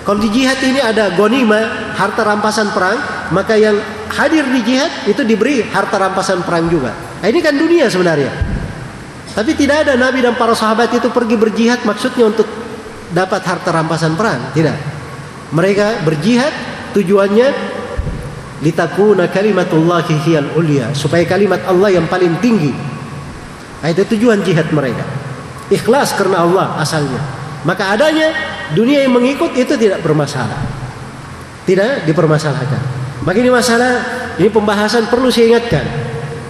[0.03, 2.99] Kalau di jihad ini ada gonima, harta rampasan perang,
[3.31, 3.79] maka yang
[4.11, 6.91] hadir di jihad itu diberi harta rampasan perang juga.
[7.23, 8.35] Nah, ini kan dunia sebenarnya.
[9.33, 12.45] Tapi tidak ada Nabi dan para sahabat itu pergi berjihad maksudnya untuk
[13.15, 14.51] dapat harta rampasan perang.
[14.51, 14.77] Tidak.
[15.55, 16.51] Mereka berjihad
[16.99, 17.49] tujuannya
[18.67, 20.91] litakuna kalimatullahi hiyal ulia.
[20.99, 22.75] Supaya kalimat Allah yang paling tinggi.
[23.79, 25.22] Nah, itu tujuan jihad mereka.
[25.71, 27.21] Ikhlas karena Allah asalnya.
[27.63, 28.35] Maka adanya
[28.75, 30.59] dunia yang mengikut itu tidak bermasalah.
[31.63, 32.83] Tidak dipermasalahkan.
[33.23, 33.93] Maka ini masalah,
[34.35, 35.87] ini pembahasan perlu saya ingatkan.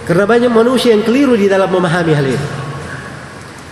[0.09, 2.47] Karena banyak manusia yang keliru di dalam memahami hal ini.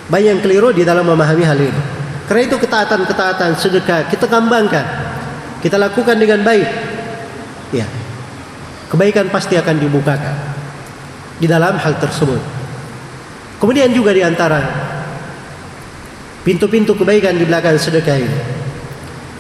[0.08, 1.82] Banyak yang keliru di dalam memahami hal ini.
[2.30, 4.86] Karena itu ketaatan-ketaatan sedekah kita kembangkan.
[5.60, 6.70] Kita lakukan dengan baik.
[7.74, 7.90] Ya.
[8.88, 10.36] Kebaikan pasti akan dibukakan
[11.42, 12.40] di dalam hal tersebut.
[13.58, 14.91] Kemudian juga di antara
[16.42, 18.40] pintu-pintu kebaikan di belakang sedekah ini.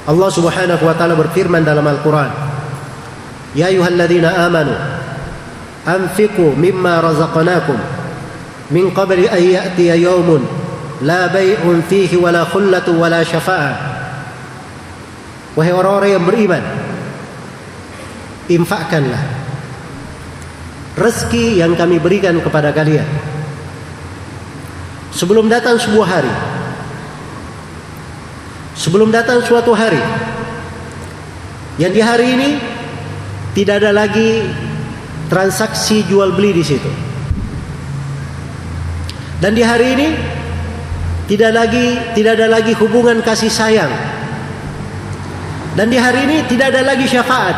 [0.09, 2.31] Allah Subhanahu wa taala berfirman dalam Al-Qur'an,
[3.53, 4.73] "Ya ayyuhalladzina amanu
[5.85, 7.77] anfiqu mimma razaqnakum
[8.69, 10.45] min qabli an ya'tiya yawmun
[11.01, 13.75] la bai'un fihi wala khullatu wala syafa'ah
[15.57, 16.63] wahai orang-orang yang beriman
[18.47, 19.21] infakkanlah
[20.95, 23.07] rezeki yang kami berikan kepada kalian
[25.11, 26.33] sebelum datang sebuah hari
[28.75, 29.99] sebelum datang suatu hari.
[31.79, 32.49] Yang di hari ini
[33.57, 34.45] tidak ada lagi
[35.31, 36.91] transaksi jual beli di situ.
[39.41, 40.07] Dan di hari ini
[41.25, 43.91] tidak lagi tidak ada lagi hubungan kasih sayang.
[45.73, 47.55] Dan di hari ini tidak ada lagi syafaat.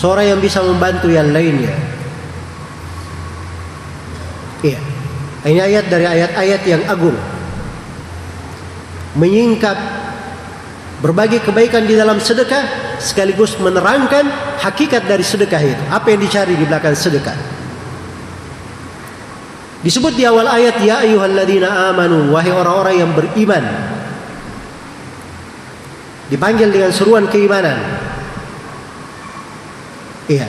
[0.00, 1.72] Seorang yang bisa membantu yang lainnya.
[4.64, 4.80] Iya.
[5.44, 7.16] Ini ayat dari ayat-ayat yang agung
[9.14, 9.76] menyingkap
[11.02, 14.26] berbagai kebaikan di dalam sedekah sekaligus menerangkan
[14.62, 17.36] hakikat dari sedekah itu apa yang dicari di belakang sedekah
[19.84, 23.60] Disebut di awal ayat ya ayyuhalladzina amanu wahai orang-orang yang beriman.
[26.32, 27.76] Dipanggil dengan seruan keimanan.
[30.24, 30.48] Iya.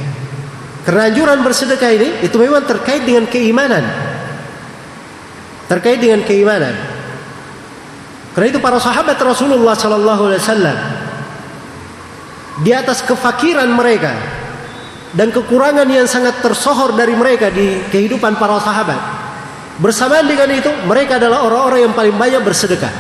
[0.88, 3.84] Karena anjuran bersedekah ini itu memang terkait dengan keimanan.
[5.67, 6.94] Terkait dengan keimanan.
[8.36, 10.78] Karena itu para sahabat Rasulullah sallallahu alaihi wasallam
[12.67, 14.12] di atas kefakiran mereka
[15.15, 19.15] dan kekurangan yang sangat tersohor dari mereka di kehidupan para sahabat
[19.76, 22.91] Bersamaan dengan itu, mereka adalah orang-orang yang paling banyak bersedekah.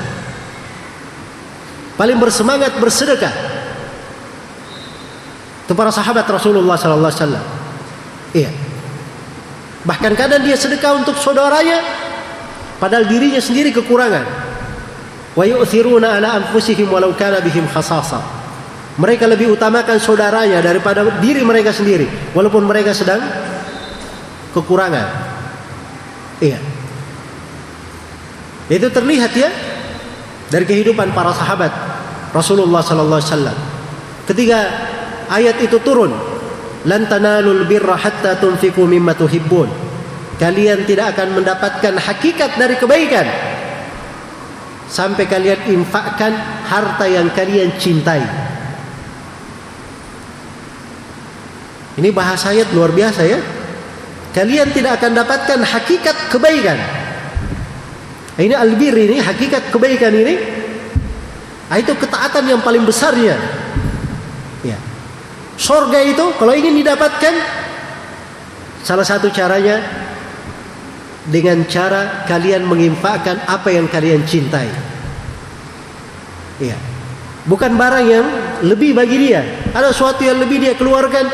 [1.95, 3.31] Paling bersemangat bersedekah.
[5.63, 7.45] Itu para sahabat Rasulullah sallallahu alaihi wasallam.
[8.35, 8.51] Iya.
[9.87, 11.79] Bahkan kadang dia sedekah untuk saudaranya
[12.83, 14.44] padahal dirinya sendiri kekurangan.
[15.35, 18.23] Wa yu'thiruna ala anfusihim walau kana bihim khasasa.
[18.95, 23.19] Mereka lebih utamakan saudaranya daripada diri mereka sendiri walaupun mereka sedang
[24.55, 25.07] kekurangan.
[26.39, 26.59] Iya.
[28.71, 29.51] Itu terlihat ya
[30.47, 31.75] dari kehidupan para sahabat
[32.31, 33.57] Rasulullah sallallahu alaihi wasallam.
[34.31, 34.59] Ketika
[35.27, 36.15] ayat itu turun,
[36.87, 39.67] "Lan tanalul birra hatta tunfiqu mimma tuhibbun."
[40.39, 43.54] Kalian tidak akan mendapatkan hakikat dari kebaikan
[44.85, 46.33] sampai kalian infakkan
[46.65, 48.21] harta yang kalian cintai.
[51.95, 53.39] Ini bahasa ayat luar biasa ya
[54.35, 56.75] kalian tidak akan dapatkan hakikat kebaikan.
[58.35, 60.35] Ini albir ini hakikat kebaikan ini
[61.71, 63.39] ah, itu ketaatan yang paling besarnya.
[64.59, 64.75] Ya.
[65.55, 67.31] Sorga itu kalau ingin didapatkan
[68.83, 70.04] salah satu caranya
[71.25, 74.69] dengan cara kalian menginfakkan apa yang kalian cintai.
[76.61, 76.77] Ya.
[77.45, 78.25] Bukan barang yang
[78.65, 79.45] lebih bagi dia.
[79.73, 81.29] Ada sesuatu yang lebih dia keluarkan.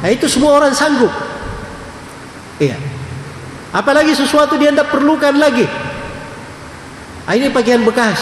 [0.00, 1.12] Nah, itu semua orang sanggup.
[2.60, 2.76] Iya.
[3.74, 5.66] Apalagi sesuatu dia tidak perlukan lagi.
[7.24, 8.20] Ah, ini pakaian bekas.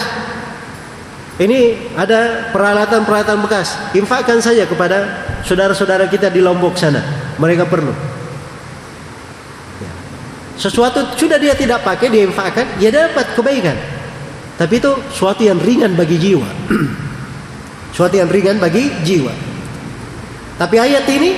[1.38, 3.75] Ini ada peralatan-peralatan bekas.
[3.99, 7.03] Infakkan saja kepada saudara-saudara kita di Lombok sana.
[7.38, 8.12] Mereka perlu.
[10.62, 13.75] Sesuatu sudah dia tidak pakai, dia infakkan, dia dapat kebaikan.
[14.55, 16.46] Tapi itu sesuatu yang ringan bagi jiwa.
[17.90, 19.35] sesuatu yang ringan bagi jiwa.
[20.62, 21.35] Tapi ayat ini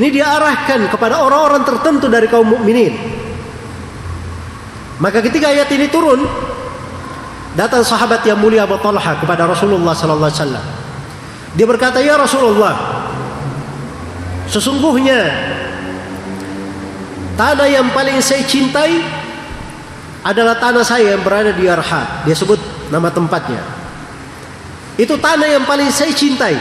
[0.00, 2.96] ini diarahkan kepada orang-orang tertentu dari kaum mukminin.
[4.96, 6.24] Maka ketika ayat ini turun,
[7.52, 10.66] datang sahabat yang mulia Abu Talha kepada Rasulullah sallallahu alaihi wasallam.
[11.52, 12.72] Dia berkata, "Ya Rasulullah,
[14.48, 15.20] sesungguhnya
[17.34, 19.02] tanah yang paling saya cintai
[20.24, 23.62] adalah tanah saya yang berada di Arha." Dia sebut nama tempatnya.
[24.94, 26.54] Itu tanah yang paling saya cintai.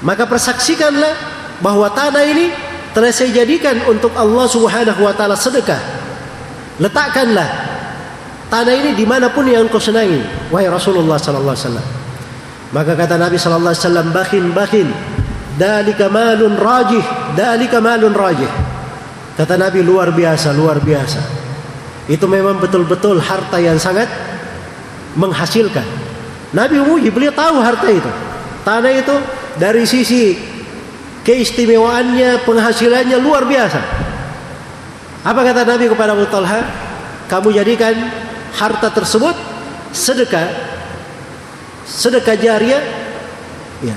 [0.00, 1.12] Maka persaksikanlah
[1.60, 2.54] bahwa tanah ini
[2.96, 5.78] telah saya jadikan untuk Allah Subhanahu wa taala sedekah.
[6.78, 7.48] Letakkanlah
[8.48, 11.88] tanah ini di mana pun yang kau senangi, wahai Rasulullah sallallahu alaihi wasallam.
[12.68, 14.88] Maka kata Nabi sallallahu alaihi wasallam, "Bakhin bakhin,
[15.58, 18.50] dalika malun rajih, dalika malun rajih."
[19.38, 21.22] Kata Nabi luar biasa, luar biasa.
[22.10, 24.10] Itu memang betul-betul harta yang sangat
[25.14, 25.86] menghasilkan.
[26.50, 28.10] Nabi umuji, beliau tahu harta itu.
[28.66, 29.14] Tanah itu
[29.54, 30.34] dari sisi
[31.22, 33.80] keistimewaannya, penghasilannya luar biasa.
[35.22, 36.66] Apa kata Nabi kepada Abu Talha?
[37.30, 37.94] Kamu jadikan
[38.58, 39.36] harta tersebut
[39.94, 40.48] sedekah,
[41.86, 42.82] sedekah jariah,
[43.84, 43.94] ya.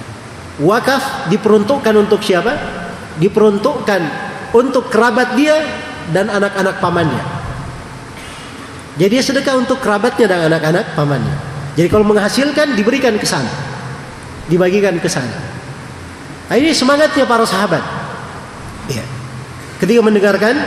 [0.62, 2.54] wakaf diperuntukkan untuk siapa?
[3.18, 5.56] Diperuntukkan untuk kerabat dia
[6.12, 7.24] dan anak-anak pamannya.
[8.99, 11.36] Jadi dia sedekah untuk kerabatnya dan anak-anak pamannya.
[11.80, 13.49] Jadi kalau menghasilkan diberikan ke sana.
[14.52, 15.32] Dibagikan ke sana.
[16.52, 17.80] Nah, ini semangatnya para sahabat.
[18.91, 19.08] Ya.
[19.80, 20.60] Ketika mendengarkan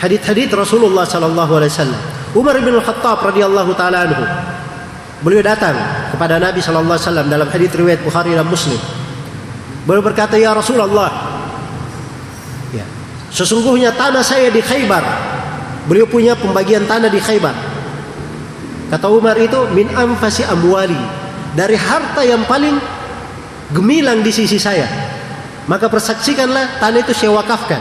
[0.00, 2.02] hadis-hadis Rasulullah sallallahu alaihi wasallam.
[2.32, 4.24] Umar bin Al-Khattab radhiyallahu taala anhu.
[5.22, 5.76] Beliau datang
[6.10, 8.80] kepada Nabi sallallahu alaihi wasallam dalam hadis riwayat Bukhari dan Muslim.
[9.84, 11.31] Beliau berkata, "Ya Rasulullah,
[13.32, 15.02] sesungguhnya tanah saya di Khaybar.
[15.88, 17.56] Beliau punya pembagian tanah di Khaybar.
[18.92, 21.00] Kata Umar itu min anfasi amwali,
[21.56, 22.76] dari harta yang paling
[23.72, 24.84] gemilang di sisi saya.
[25.64, 27.80] Maka persaksikanlah tanah itu saya wakafkan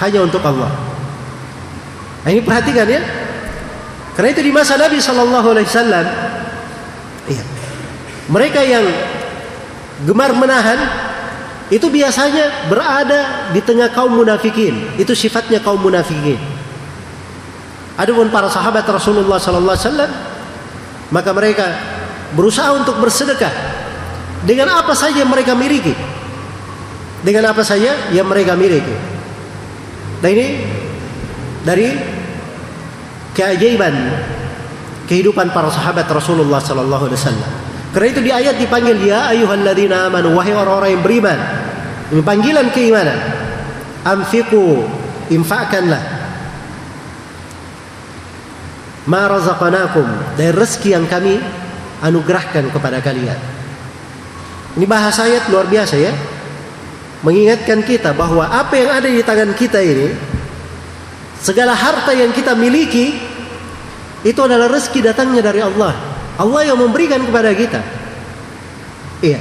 [0.00, 0.68] hanya untuk Allah.
[2.24, 3.00] Nah, ini perhatikan ya.
[4.12, 6.06] Karena itu di masa Nabi Shallallahu Alaihi Wasallam,
[7.32, 7.44] iya,
[8.28, 8.84] mereka yang
[10.04, 10.76] gemar menahan
[11.70, 14.98] itu biasanya berada di tengah kaum munafikin.
[14.98, 16.36] Itu sifatnya kaum munafikin.
[17.94, 20.10] Adapun para sahabat Rasulullah Sallallahu Alaihi Wasallam,
[21.14, 21.66] maka mereka
[22.34, 23.54] berusaha untuk bersedekah
[24.42, 25.94] dengan apa saja yang mereka miliki.
[27.22, 28.96] Dengan apa saja yang mereka miliki.
[30.20, 30.46] Nah ini
[31.62, 31.92] dari
[33.36, 33.94] keajaiban
[35.04, 37.50] kehidupan para sahabat Rasulullah sallallahu alaihi wasallam.
[37.90, 41.38] Karena itu di ayat dipanggil ya ayyuhalladzina amanu wahai orang-orang yang beriman.
[42.10, 43.18] Ini panggilan keimanan.
[44.00, 44.82] Anfiqu
[45.30, 46.20] infakkanlah
[49.10, 51.38] ma razaqnakum dari rezeki yang kami
[52.04, 53.38] anugerahkan kepada kalian.
[54.78, 56.12] Ini bahasa ayat luar biasa ya.
[57.20, 60.08] Mengingatkan kita bahwa apa yang ada di tangan kita ini
[61.36, 63.12] segala harta yang kita miliki
[64.24, 65.92] itu adalah rezeki datangnya dari Allah.
[66.40, 67.80] Allah yang memberikan kepada kita.
[69.20, 69.40] Iya.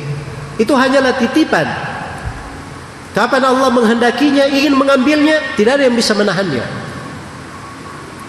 [0.59, 1.67] Itu hanyalah titipan.
[3.09, 6.65] Kapan Allah menghendakinya ingin mengambilnya, tidak ada yang bisa menahannya.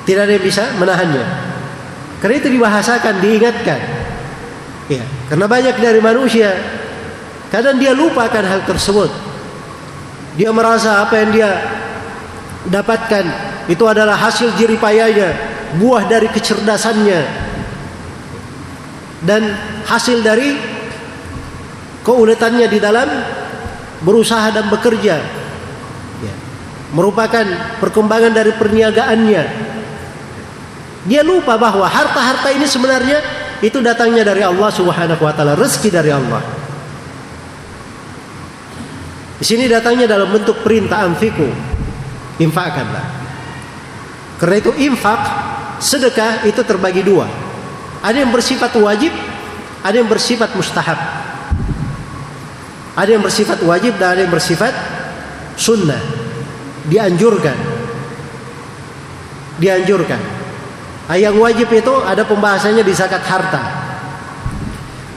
[0.08, 1.24] Tidak ada yang bisa menahannya.
[2.20, 3.80] Karena itu dibahasakan, diingatkan.
[4.90, 5.04] Iya.
[5.30, 6.50] Karena banyak dari manusia
[7.52, 9.10] kadang dia lupakan hal tersebut.
[10.34, 11.50] Dia merasa apa yang dia
[12.66, 13.24] dapatkan
[13.70, 15.30] itu adalah hasil jeripayanya,
[15.78, 17.20] buah dari kecerdasannya,
[19.22, 19.46] dan
[19.86, 20.56] hasil dari
[22.02, 23.08] keuletannya di dalam
[24.04, 25.16] berusaha dan bekerja.
[26.20, 26.34] Ya.
[26.92, 27.44] Merupakan
[27.80, 29.42] perkembangan dari perniagaannya.
[31.08, 33.18] Dia lupa bahwa harta-harta ini sebenarnya
[33.64, 36.40] itu datangnya dari Allah Subhanahu wa taala, rezeki dari Allah.
[39.40, 41.48] Di sini datangnya dalam bentuk perintah anfiku.
[42.36, 43.04] Infakkanlah.
[44.36, 45.20] Karena itu infak,
[45.80, 47.28] sedekah itu terbagi dua.
[48.00, 49.12] Ada yang bersifat wajib,
[49.80, 51.19] ada yang bersifat mustahab.
[52.98, 54.74] Ada yang bersifat wajib dan ada yang bersifat
[55.54, 56.00] sunnah.
[56.90, 57.54] Dianjurkan.
[59.62, 60.20] Dianjurkan.
[61.10, 63.62] Yang wajib itu ada pembahasannya di zakat harta.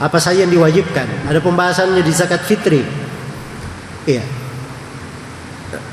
[0.02, 1.30] Apa saja yang diwajibkan?
[1.30, 2.82] Ada pembahasannya di zakat fitri.
[4.06, 4.26] Iya.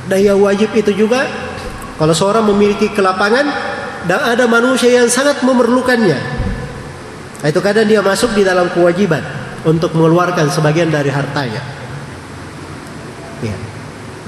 [0.08, 1.24] Dan wajib itu juga
[1.96, 3.46] kalau seorang memiliki kelapangan
[4.08, 6.18] dan ada manusia yang sangat memerlukannya.
[7.40, 11.60] Itu kadang dia masuk di dalam kewajiban untuk mengeluarkan sebagian dari hartanya.
[13.44, 13.56] Ya.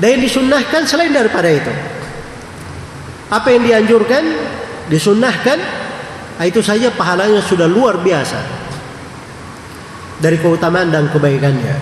[0.00, 1.72] Dan yang disunnahkan selain daripada itu.
[3.32, 4.24] Apa yang dianjurkan,
[4.92, 5.58] disunnahkan,
[6.42, 8.40] itu saja pahalanya sudah luar biasa.
[10.20, 11.76] Dari keutamaan dan kebaikannya.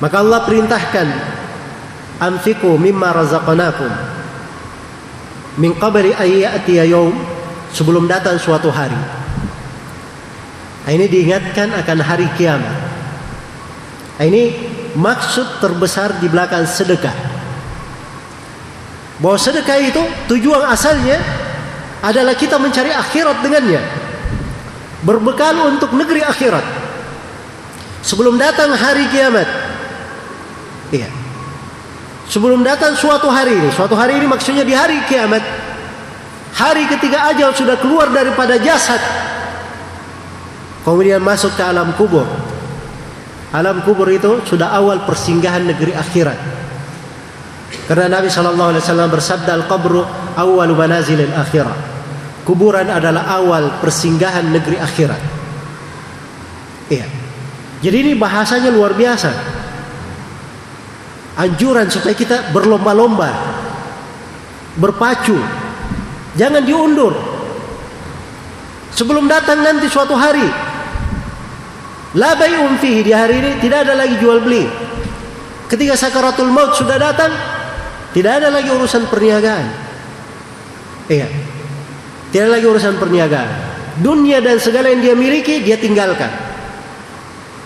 [0.00, 1.08] Maka Allah perintahkan
[2.18, 3.92] anfiqu mimma razaqnakum
[5.60, 7.12] min ayyati yaum
[7.76, 9.19] sebelum datang suatu hari.
[10.86, 12.76] Nah, ini diingatkan akan hari kiamat.
[14.16, 14.52] Nah, ini
[14.96, 17.14] maksud terbesar di belakang sedekah.
[19.20, 20.02] Bahwa sedekah itu
[20.32, 21.20] tujuan asalnya
[22.00, 23.82] adalah kita mencari akhirat dengannya.
[25.04, 26.64] Berbekal untuk negeri akhirat.
[28.00, 29.48] Sebelum datang hari kiamat,
[30.90, 31.08] Iya.
[32.30, 35.42] Sebelum datang suatu hari ini, suatu hari ini maksudnya di hari kiamat.
[36.54, 38.98] Hari ketika ajal sudah keluar daripada jasad.
[40.86, 42.24] Kemudian masuk ke alam kubur.
[43.50, 46.38] Alam kubur itu sudah awal persinggahan negeri akhirat.
[47.90, 50.02] Karena Nabi Shallallahu Alaihi Wasallam bersabda al-qabru
[50.38, 51.78] awal manazil akhirat.
[52.46, 55.22] Kuburan adalah awal persinggahan negeri akhirat.
[56.90, 57.06] Iya.
[57.80, 59.60] Jadi ini bahasanya luar biasa
[61.40, 63.32] anjuran supaya kita berlomba-lomba
[64.76, 65.40] berpacu
[66.36, 67.16] jangan diundur
[68.92, 70.44] sebelum datang nanti suatu hari
[72.16, 74.66] la bay'un di hari ini tidak ada lagi jual beli.
[75.70, 77.30] Ketika sakaratul maut sudah datang
[78.10, 79.66] tidak ada lagi urusan perniagaan.
[81.06, 81.26] Iya.
[82.30, 83.50] Tidak lagi urusan perniagaan.
[84.02, 86.30] Dunia dan segala yang dia miliki dia tinggalkan.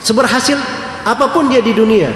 [0.04, 0.60] Seberhasil
[1.04, 2.12] apa pun dia di dunia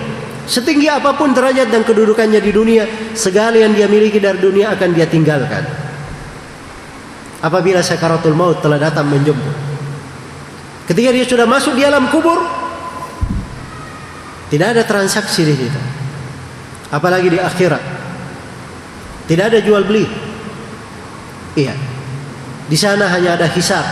[0.48, 4.96] Setinggi apa pun derajat dan kedudukannya di dunia, segala yang dia miliki dari dunia akan
[4.96, 5.60] dia tinggalkan.
[7.44, 9.67] Apabila sakaratul maut telah datang menjemput.
[10.88, 12.40] Ketika dia sudah masuk di alam kubur,
[14.48, 15.80] tidak ada transaksi di situ.
[16.88, 17.84] Apalagi di akhirat.
[19.28, 20.08] Tidak ada jual beli.
[21.52, 21.76] Iya.
[22.64, 23.84] Di sana hanya ada hisab.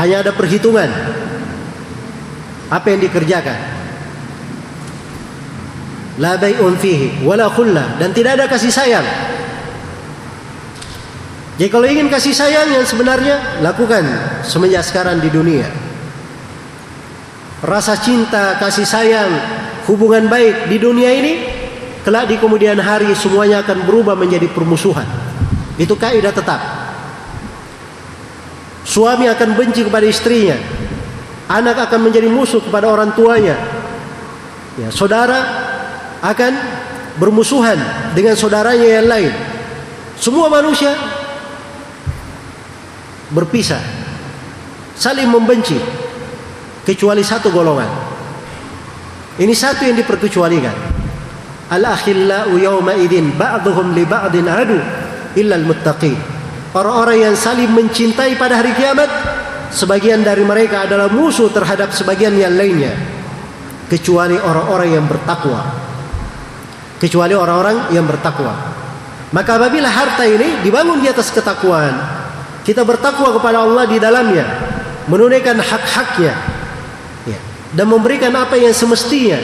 [0.00, 0.88] Hanya ada perhitungan.
[2.72, 3.58] Apa yang dikerjakan.
[6.16, 7.52] La bai'un fihi wala
[8.00, 9.04] dan tidak ada kasih sayang.
[11.62, 14.02] Jadi kalau ingin kasih sayang yang sebenarnya lakukan
[14.42, 15.70] semenjak sekarang di dunia.
[17.62, 19.30] Rasa cinta, kasih sayang,
[19.86, 21.38] hubungan baik di dunia ini
[22.02, 25.06] kelak di kemudian hari semuanya akan berubah menjadi permusuhan.
[25.78, 26.58] Itu kaidah tetap.
[28.82, 30.58] Suami akan benci kepada istrinya.
[31.46, 33.54] Anak akan menjadi musuh kepada orang tuanya.
[34.82, 35.38] Ya, saudara
[36.26, 36.58] akan
[37.22, 37.78] bermusuhan
[38.18, 39.30] dengan saudaranya yang lain.
[40.18, 41.11] Semua manusia
[43.32, 43.80] berpisah,
[44.94, 45.80] saling membenci,
[46.84, 47.88] kecuali satu golongan.
[49.40, 50.76] Ini satu yang diperkecualikan.
[51.72, 54.76] Al-akhillau yawma idin ba'duhum li ba'din adu
[55.40, 56.14] illa al-muttaqin.
[56.76, 59.08] Orang-orang yang saling mencintai pada hari kiamat
[59.72, 62.92] sebagian dari mereka adalah musuh terhadap sebagian yang lainnya
[63.88, 65.64] kecuali orang-orang yang bertakwa.
[67.00, 68.52] Kecuali orang-orang yang bertakwa.
[69.32, 72.21] Maka apabila harta ini dibangun di atas ketakwaan,
[72.62, 74.46] kita bertakwa kepada Allah di dalamnya,
[75.10, 76.34] menunaikan hak-haknya,
[77.26, 77.38] ya,
[77.74, 79.38] dan memberikan apa yang semestinya.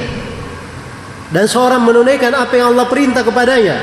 [1.28, 3.76] Dan seorang menunaikan apa yang Allah perintah kepadanya.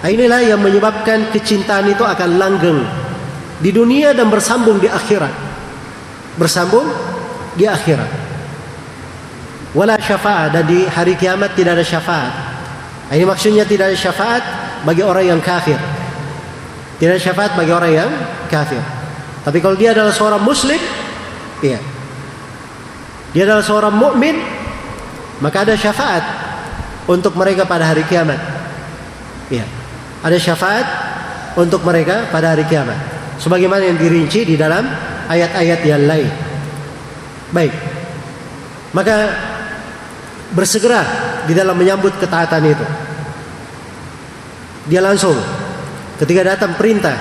[0.00, 2.80] Nah, inilah yang menyebabkan kecintaan itu akan langgeng
[3.58, 5.34] di dunia dan bersambung di akhirat.
[6.38, 6.86] Bersambung
[7.58, 8.10] di akhirat.
[9.74, 12.32] Wala syafaat dan di hari kiamat tidak ada syafaat.
[13.10, 14.42] Nah, ini maksudnya tidak ada syafaat
[14.86, 15.78] bagi orang yang kafir.
[17.00, 18.10] Tidak ada syafaat bagi orang yang
[18.52, 18.84] kafir.
[19.40, 20.76] Tapi kalau dia adalah seorang muslim,
[21.64, 21.80] iya.
[23.32, 24.36] Dia adalah seorang mukmin,
[25.40, 26.20] maka ada syafaat
[27.08, 28.36] untuk mereka pada hari kiamat.
[29.48, 29.64] Iya.
[30.20, 30.86] Ada syafaat
[31.56, 33.00] untuk mereka pada hari kiamat.
[33.40, 34.84] Sebagaimana yang dirinci di dalam
[35.24, 36.28] ayat-ayat yang lain.
[37.48, 37.72] Baik.
[38.92, 39.16] Maka
[40.52, 41.00] bersegera
[41.48, 42.86] di dalam menyambut ketaatan itu.
[44.92, 45.38] Dia langsung
[46.20, 47.16] Ketika datang perintah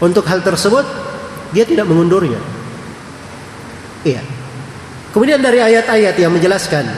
[0.00, 0.88] untuk hal tersebut,
[1.52, 2.40] dia tidak mengundurnya.
[4.08, 4.24] Iya.
[5.12, 6.88] Kemudian dari ayat-ayat yang menjelaskan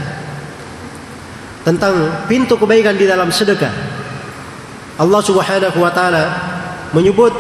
[1.67, 3.75] tentang pintu kebaikan di dalam sedekah.
[4.95, 6.25] Allah Subhanahu wa taala
[6.95, 7.35] menyebut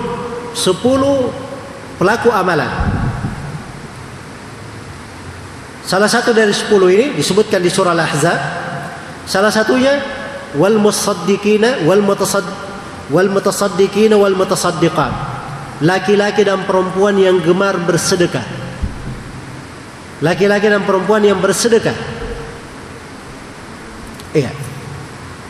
[0.58, 0.74] 10
[1.94, 2.66] pelaku amalan.
[5.86, 8.38] Salah satu dari 10 ini disebutkan di surah Al-Ahzab.
[9.30, 10.02] Salah satunya
[10.58, 12.63] wal musaddiqina wal mutasaddiqin
[13.12, 15.34] wal mutasaddiqin wal mutasaddiqat
[15.82, 18.44] laki-laki dan perempuan yang gemar bersedekah.
[20.22, 21.96] Laki-laki dan perempuan yang bersedekah.
[24.30, 24.50] Iya.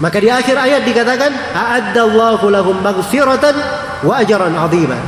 [0.01, 3.55] Maka di akhir ayat dikatakan a'addallahu lahum maghfiratan
[4.03, 4.99] wa ajran 'azima.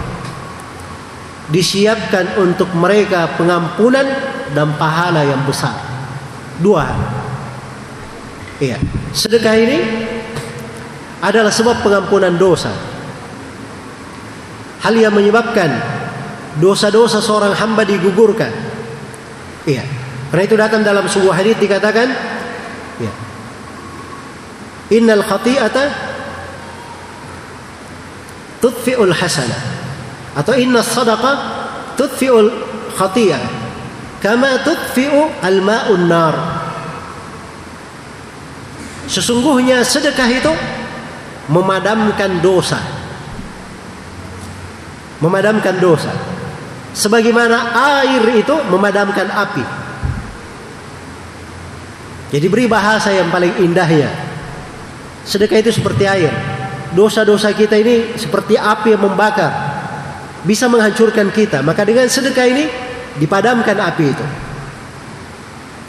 [1.51, 4.07] Disiapkan untuk mereka pengampunan
[4.55, 5.75] dan pahala yang besar.
[6.63, 6.89] Dua
[8.63, 8.81] iya.
[9.13, 9.79] Sedekah ini
[11.21, 12.73] adalah sebab pengampunan dosa.
[14.85, 15.73] Hal yang menyebabkan
[16.61, 18.53] dosa-dosa seorang hamba digugurkan.
[19.67, 19.83] Iya.
[20.31, 22.09] Karena itu datang dalam sebuah hadis dikatakan,
[23.01, 23.13] ya.
[24.95, 25.85] Innal khati'ata
[28.63, 29.63] tudfi'ul hasanah
[30.39, 31.37] atau inna sadaqah
[31.99, 32.51] tudfi'ul
[32.95, 33.43] khati'ah
[34.23, 36.35] kama tudfi'u al-ma'un nar.
[39.07, 40.53] Sesungguhnya sedekah itu
[41.51, 42.79] memadamkan dosa.
[45.23, 46.13] Memadamkan dosa.
[46.97, 49.65] Sebagaimana air itu memadamkan api.
[52.33, 54.11] Jadi beri bahasa yang paling indahnya.
[55.23, 56.33] Sedekah itu seperti air.
[56.93, 59.53] Dosa-dosa kita ini seperti api yang membakar.
[60.43, 61.63] Bisa menghancurkan kita.
[61.63, 62.65] Maka dengan sedekah ini
[63.19, 64.27] dipadamkan api itu.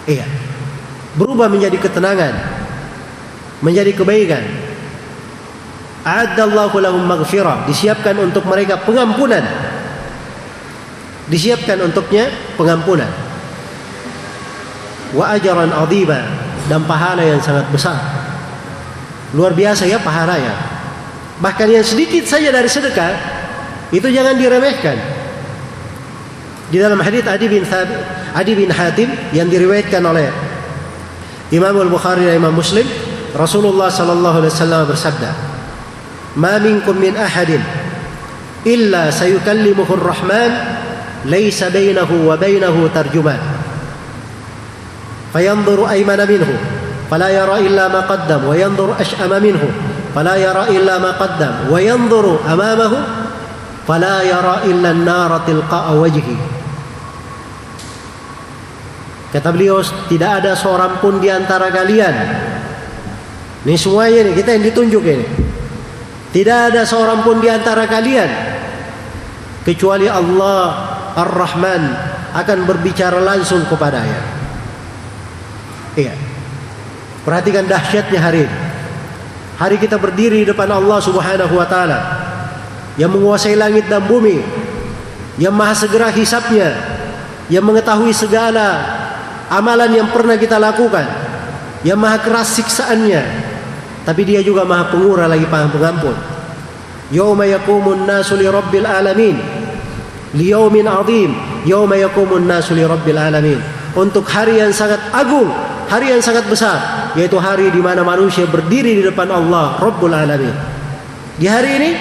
[0.08, 0.26] Iya.
[1.18, 2.34] Berubah menjadi ketenangan.
[3.64, 4.43] Menjadi kebaikan
[6.08, 7.68] A'addallahu lahum maghfirah.
[7.68, 9.43] Disiapkan untuk mereka pengampunan.
[11.28, 13.12] Disiapkan untuknya pengampunan.
[15.12, 16.24] Wa ajaran adhiba
[16.72, 17.99] dan pahala yang sangat besar.
[19.36, 20.55] Luar biasa ya pahalanya.
[21.43, 23.12] Bahkan yang sedikit saja dari sedekah
[23.91, 24.95] itu jangan diremehkan.
[26.68, 27.99] Di dalam hadis Adi bin Thabit,
[28.36, 30.28] Adi bin Hatim yang diriwayatkan oleh
[31.51, 32.84] Imam Al-Bukhari dan Imam Muslim,
[33.32, 35.32] Rasulullah sallallahu alaihi wasallam bersabda,
[36.36, 37.61] ما منكم من أحد
[38.66, 40.53] إلا سيكلمه الرحمن
[41.26, 43.38] laisa bainahu wa bainahu tarjuman
[45.30, 46.51] fayanzuru aymana minhu
[47.07, 49.70] fala yara illa ma qaddam wa yanzuru ash'ama minhu
[50.11, 52.99] fala yara illa ma qaddam wa yanzuru amamahu
[53.86, 56.36] fala yara illa an-nar tilqa'a wajhi
[59.30, 59.80] kata beliau
[60.11, 62.14] tidak ada seorang pun di antara kalian
[63.62, 65.26] ini semuanya nih kita yang ditunjuk ini
[66.38, 68.29] tidak ada seorang pun di antara kalian
[69.65, 70.61] kecuali Allah
[71.17, 71.81] Ar-Rahman
[72.38, 74.21] akan berbicara langsung kepadanya.
[75.97, 76.13] Iya.
[77.25, 78.57] Perhatikan dahsyatnya hari ini.
[79.57, 81.99] Hari kita berdiri di depan Allah Subhanahu wa taala
[83.01, 84.38] yang menguasai langit dan bumi,
[85.41, 86.77] yang maha segera hisapnya,
[87.49, 88.85] yang mengetahui segala
[89.49, 91.09] amalan yang pernah kita lakukan,
[91.81, 93.47] yang maha keras siksaannya,
[94.08, 96.16] tapi dia juga maha pengurah lagi maha pengampun.
[97.12, 99.36] Yawma yakumun nasu li rabbil alamin.
[100.32, 101.36] Liyaumin azim.
[101.68, 103.60] Yawma yakumun nasu li rabbil alamin.
[103.99, 105.51] Untuk hari yang sangat agung,
[105.91, 110.55] hari yang sangat besar, yaitu hari di mana manusia berdiri di depan Allah Rabbul Alamin.
[111.36, 111.91] Di hari ini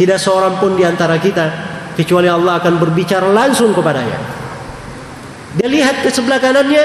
[0.00, 1.46] tidak seorang pun di antara kita
[1.98, 4.16] kecuali Allah akan berbicara langsung kepadanya.
[5.58, 6.84] Dia lihat ke sebelah kanannya,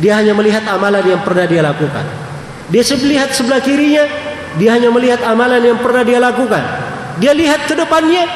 [0.00, 2.27] dia hanya melihat amalan yang pernah dia lakukan.
[2.68, 4.04] Dia melihat sebelah kirinya,
[4.60, 6.60] dia hanya melihat amalan yang pernah dia lakukan.
[7.16, 8.28] Dia lihat ke depannya,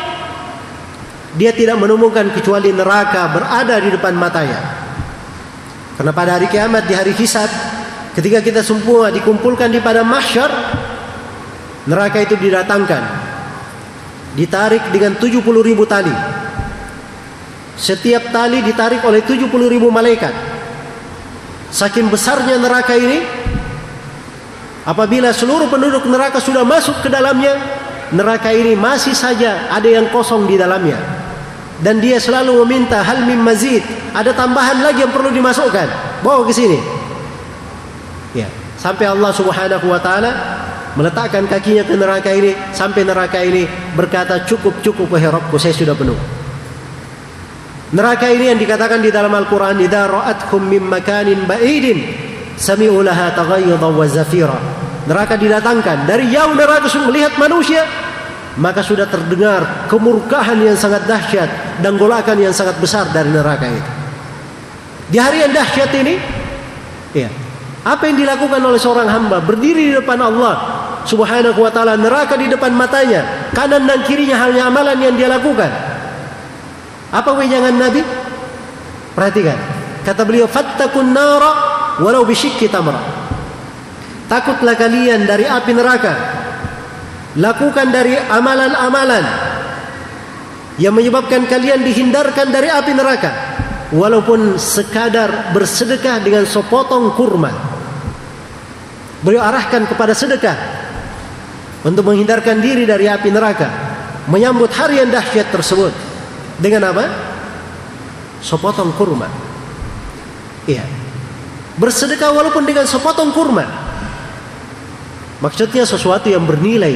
[1.36, 4.60] dia tidak menemukan kecuali neraka berada di depan matanya.
[5.96, 7.48] Karena pada hari kiamat, di hari hisab,
[8.16, 10.48] ketika kita semua dikumpulkan di pada mahsyar,
[11.84, 13.02] neraka itu didatangkan.
[14.32, 16.12] Ditarik dengan 70 ribu tali.
[17.76, 20.32] Setiap tali ditarik oleh 70 ribu malaikat.
[21.72, 23.41] Saking besarnya neraka ini,
[24.82, 27.54] Apabila seluruh penduduk neraka sudah masuk ke dalamnya,
[28.10, 30.98] neraka ini masih saja ada yang kosong di dalamnya.
[31.82, 33.82] Dan dia selalu meminta hal mim mazid,
[34.14, 35.86] ada tambahan lagi yang perlu dimasukkan.
[36.22, 36.78] Bawa ke sini.
[38.34, 38.46] Ya,
[38.78, 40.30] sampai Allah Subhanahu wa taala
[40.98, 43.64] meletakkan kakinya ke neraka ini sampai neraka ini
[43.96, 46.18] berkata cukup cukup wahai Rabbku saya sudah penuh.
[47.92, 53.88] Neraka ini yang dikatakan di dalam Al-Qur'an idza ra'atkum mim makanin ba'idin sami'u laha taghayyudha
[53.88, 54.58] wa zafira.
[55.06, 57.82] Neraka didatangkan dari jauh neraka melihat manusia
[58.60, 63.90] maka sudah terdengar kemurkaan yang sangat dahsyat dan golakan yang sangat besar dari neraka itu.
[65.08, 66.14] Di hari yang dahsyat ini,
[67.16, 67.28] ya,
[67.84, 70.54] apa yang dilakukan oleh seorang hamba berdiri di depan Allah
[71.08, 75.72] Subhanahu wa taala neraka di depan matanya, kanan dan kirinya hanya amalan yang dia lakukan.
[77.12, 78.04] Apa wejangan Nabi?
[79.12, 79.58] Perhatikan.
[80.06, 83.00] Kata beliau, "Fattakun nara walau bisyikki tamra.
[84.30, 86.14] Takutlah kalian dari api neraka.
[87.36, 89.24] Lakukan dari amalan-amalan
[90.80, 93.30] yang menyebabkan kalian dihindarkan dari api neraka
[93.92, 97.52] walaupun sekadar bersedekah dengan sepotong kurma.
[99.20, 100.56] Beliau arahkan kepada sedekah
[101.84, 103.68] untuk menghindarkan diri dari api neraka,
[104.28, 105.92] menyambut hari yang dahsyat tersebut
[106.58, 107.04] dengan apa?
[108.42, 109.28] Sepotong kurma.
[110.66, 111.01] Iya.
[111.82, 113.66] Bersedekah walaupun dengan sepotong kurma.
[115.42, 116.94] Maksudnya sesuatu yang bernilai.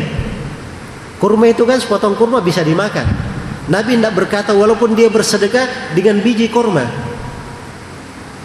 [1.18, 3.02] Kurma itu kan sepotong kurma bisa dimakan.
[3.66, 6.86] Nabi tidak berkata walaupun dia bersedekah dengan biji kurma.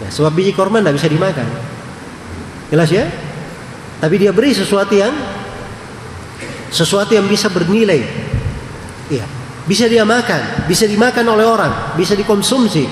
[0.02, 1.46] Ya, sebab biji kurma tidak bisa dimakan.
[2.74, 3.06] Jelas ya?
[4.02, 5.14] Tapi dia beri sesuatu yang
[6.74, 8.02] sesuatu yang bisa bernilai.
[9.14, 9.22] Iya,
[9.70, 12.88] bisa dia makan, bisa dimakan oleh orang, bisa dikonsumsi.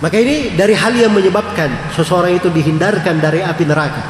[0.00, 4.04] Maka ini dari hal yang menyebabkan seseorang itu dihindarkan dari api neraka.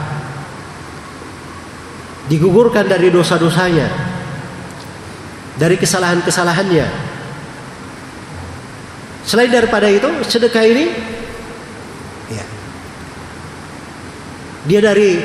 [2.30, 3.90] Digugurkan dari dosa-dosanya.
[5.58, 6.86] Dari kesalahan-kesalahannya.
[9.26, 10.84] Selain daripada itu, sedekah ini
[12.32, 12.44] ya,
[14.64, 15.20] dia dari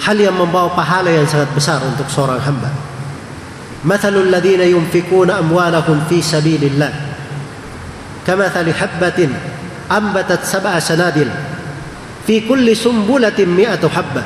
[0.00, 2.70] hal yang membawa pahala yang sangat besar untuk seorang hamba.
[3.82, 6.90] Mathalul ladina yunfikuna amwalahum fi sabilillah
[8.22, 9.51] kamathali habbatin
[9.91, 11.29] أنبتت سبع سنابل
[12.27, 14.23] في كل سنبلة مئة حبة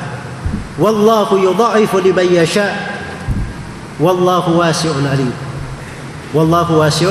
[0.78, 2.74] والله يضاعف لمن يشاء
[4.00, 5.32] والله واسع عليم
[6.34, 7.10] والله واسع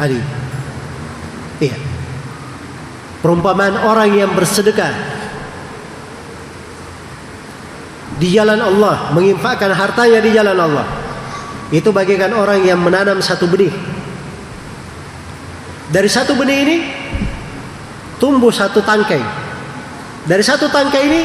[0.00, 0.26] عليم
[1.60, 1.76] iya
[3.20, 4.92] perumpamaan orang yang bersedekah
[8.20, 10.86] di jalan Allah menginfakkan hartanya di jalan Allah
[11.72, 13.72] itu bagaikan orang yang menanam satu benih
[15.88, 16.76] dari satu benih ini
[18.17, 19.21] tumbuh satu tangkai.
[20.25, 21.21] Dari satu tangkai ini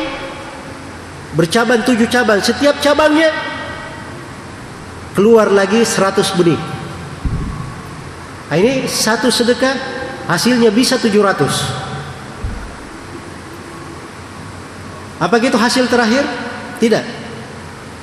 [1.34, 2.43] bercabang tujuh cabang.
[2.43, 3.30] Setiap cabangnya
[5.14, 6.59] keluar lagi seratus benih.
[8.51, 9.78] Nah, ini satu sedekah
[10.26, 11.80] hasilnya bisa 700.
[15.20, 16.26] Apa gitu hasil terakhir?
[16.80, 17.05] Tidak.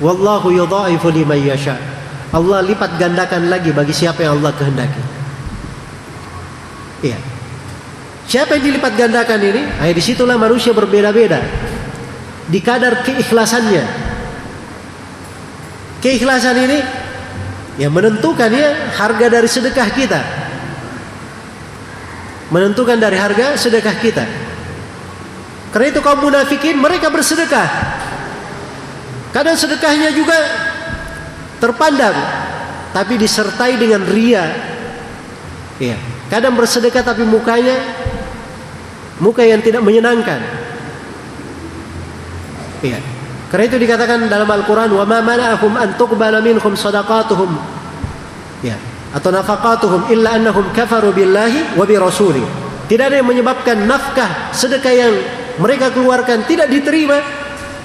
[0.00, 1.76] Wallahu yudha'ifu liman yasha.
[2.32, 5.02] Allah lipat gandakan lagi bagi siapa yang Allah kehendaki.
[7.02, 7.18] Iya.
[8.28, 9.62] Siapa yang dilipat gandakan ini?
[9.64, 11.40] Nah, di situlah manusia berbeda-beda.
[12.44, 13.84] Di kadar keikhlasannya.
[16.04, 16.78] Keikhlasan ini
[17.80, 20.20] yang menentukan ya harga dari sedekah kita.
[22.52, 24.24] Menentukan dari harga sedekah kita.
[25.72, 27.68] Karena itu kaum munafikin mereka bersedekah.
[29.32, 30.36] Kadang sedekahnya juga
[31.64, 32.16] terpandang
[32.92, 34.52] tapi disertai dengan ria.
[35.80, 35.96] Ya.
[36.28, 37.76] Kadang bersedekah tapi mukanya
[39.18, 40.40] muka yang tidak menyenangkan.
[42.82, 42.98] Iya.
[43.48, 47.50] Karena itu dikatakan dalam Al-Qur'an wa ma mana'ahum an tuqbala minhum sadaqatuhum.
[48.60, 48.76] Ya,
[49.14, 52.44] atau nafaqatuhum illa annahum kafaru billahi wa bi rasuli.
[52.88, 55.14] Tidak ada yang menyebabkan nafkah sedekah yang
[55.60, 57.20] mereka keluarkan tidak diterima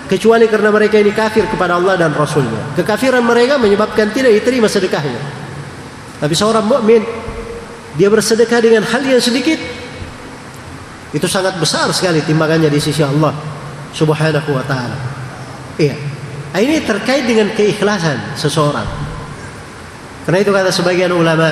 [0.08, 2.76] kecuali karena mereka ini kafir kepada Allah dan Rasulnya.
[2.76, 5.20] Kekafiran mereka menyebabkan tidak diterima sedekahnya.
[6.20, 7.04] Tapi seorang mukmin
[8.00, 9.60] dia bersedekah dengan hal yang sedikit
[11.14, 13.32] itu sangat besar sekali timbangannya di sisi Allah
[13.94, 14.98] Subhanahu wa taala.
[15.78, 15.94] Iya.
[16.54, 18.86] Nah, ini terkait dengan keikhlasan seseorang.
[20.26, 21.50] Karena itu kata sebagian ulama,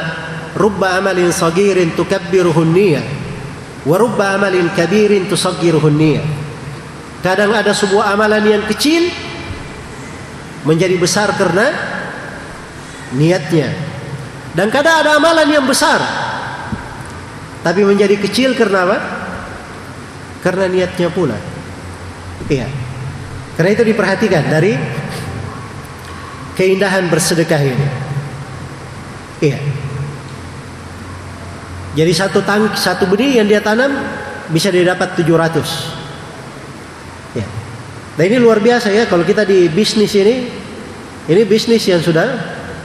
[0.57, 3.05] rubba amalin sagirin tukabbiruhu niyah
[3.85, 6.25] wa rubba amalin kabirin tusaggiruhu niyah.
[7.21, 9.09] Kadang ada sebuah amalan yang kecil
[10.65, 11.69] menjadi besar karena
[13.13, 13.69] niatnya.
[14.57, 16.01] Dan kadang ada amalan yang besar
[17.61, 18.97] tapi menjadi kecil karena apa?
[20.41, 21.37] Karena niatnya pula.
[22.49, 22.65] Iya.
[23.55, 24.73] Karena itu diperhatikan dari
[26.57, 27.87] keindahan bersedekah ini.
[29.41, 29.59] Iya.
[31.91, 33.91] Jadi satu tang satu benih yang dia tanam
[34.47, 37.35] bisa didapat 700.
[37.35, 37.43] Ya.
[38.15, 40.47] Nah ini luar biasa ya kalau kita di bisnis ini
[41.27, 42.31] ini bisnis yang sudah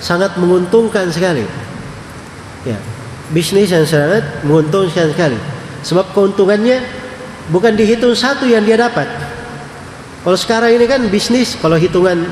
[0.03, 1.47] sangat menguntungkan sekali.
[2.67, 2.79] Ya.
[3.31, 5.39] Bisnis yang sangat menguntungkan sekali.
[5.87, 6.83] Sebab keuntungannya
[7.51, 9.07] bukan dihitung satu yang dia dapat.
[10.27, 12.27] Kalau sekarang ini kan bisnis kalau hitungan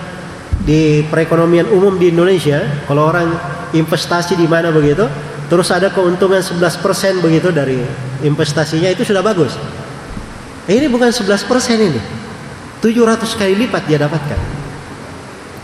[0.67, 3.31] di perekonomian umum di Indonesia, kalau orang
[3.71, 5.07] investasi di mana begitu,
[5.47, 7.79] terus ada keuntungan 11% begitu dari
[8.27, 9.55] investasinya itu sudah bagus.
[10.65, 11.45] ini bukan 11%
[11.77, 12.01] ini.
[12.81, 14.41] 700 kali lipat dia dapatkan.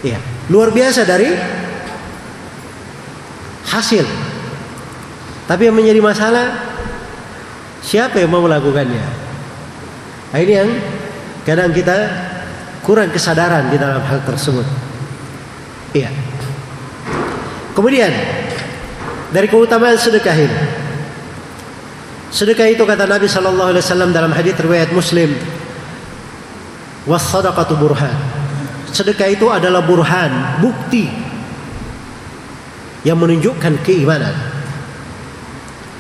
[0.01, 1.29] Iya, luar biasa dari
[3.69, 4.05] hasil.
[5.45, 6.47] Tapi yang menjadi masalah
[7.85, 9.20] siapa yang mau melakukannya?
[10.31, 10.71] Nah, ini yang
[11.43, 11.97] kadang kita
[12.87, 14.67] kurang kesadaran di dalam hal tersebut.
[15.91, 16.11] Iya.
[17.75, 18.13] Kemudian
[19.35, 20.59] dari keutamaan sedekah ini.
[22.31, 25.35] Sedekah itu kata Nabi sallallahu alaihi wasallam dalam hadis riwayat Muslim,
[27.11, 28.15] "Was sadaqatu burhan."
[28.91, 31.11] Sedekah itu adalah burhan, bukti
[33.03, 34.35] yang menunjukkan keimanan.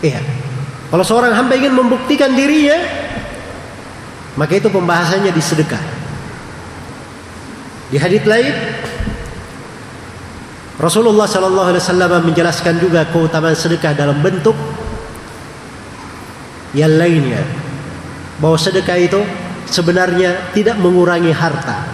[0.02, 0.22] Iya.
[0.90, 2.78] Kalau seorang hamba ingin membuktikan dirinya,
[4.38, 5.82] maka itu pembahasannya di sedekah.
[7.90, 8.54] Di hadis lain
[10.80, 14.56] Rasulullah Shallallahu Alaihi Wasallam menjelaskan juga keutamaan sedekah dalam bentuk
[16.72, 17.42] yang lainnya
[18.40, 19.20] bahwa sedekah itu
[19.68, 21.84] sebenarnya tidak mengurangi harta.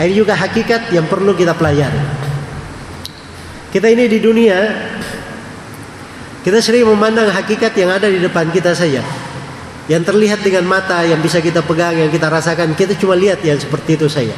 [0.00, 2.00] Ini juga hakikat yang perlu kita pelajari.
[3.68, 4.58] Kita ini di dunia
[6.40, 9.04] kita sering memandang hakikat yang ada di depan kita saja.
[9.88, 13.56] Yang terlihat dengan mata, yang bisa kita pegang, yang kita rasakan, kita cuma lihat yang
[13.56, 14.36] seperti itu saja.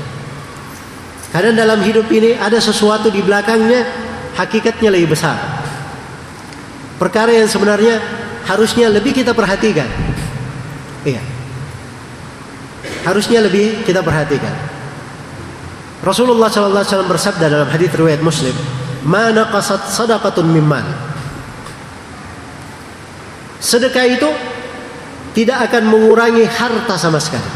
[1.32, 3.88] Karena dalam hidup ini ada sesuatu di belakangnya
[4.36, 5.40] hakikatnya lebih besar.
[7.01, 7.99] Perkara yang sebenarnya
[8.47, 9.88] harusnya lebih kita perhatikan.
[11.09, 11.24] Iya.
[13.03, 14.55] Harusnya lebih kita perhatikan.
[16.03, 18.55] Rasulullah wasallam bersabda dalam hadis riwayat Muslim,
[19.07, 20.82] "Ma naqasat sadaqatun mimman."
[23.62, 24.26] Sedekah itu
[25.33, 27.51] tidak akan mengurangi harta sama sekali.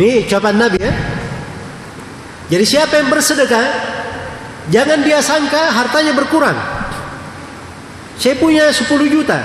[0.00, 0.92] Ini ucapan Nabi ya.
[2.50, 3.66] Jadi siapa yang bersedekah,
[4.72, 6.56] jangan dia sangka hartanya berkurang.
[8.20, 9.38] Saya punya 10 juta,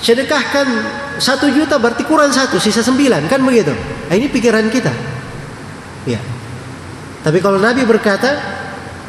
[0.00, 0.66] sedekahkan
[1.20, 3.72] satu juta berarti kurang satu, sisa sembilan kan begitu.
[4.10, 4.92] Nah, ini pikiran kita.
[6.08, 6.20] Ya.
[7.22, 8.38] Tapi kalau Nabi berkata,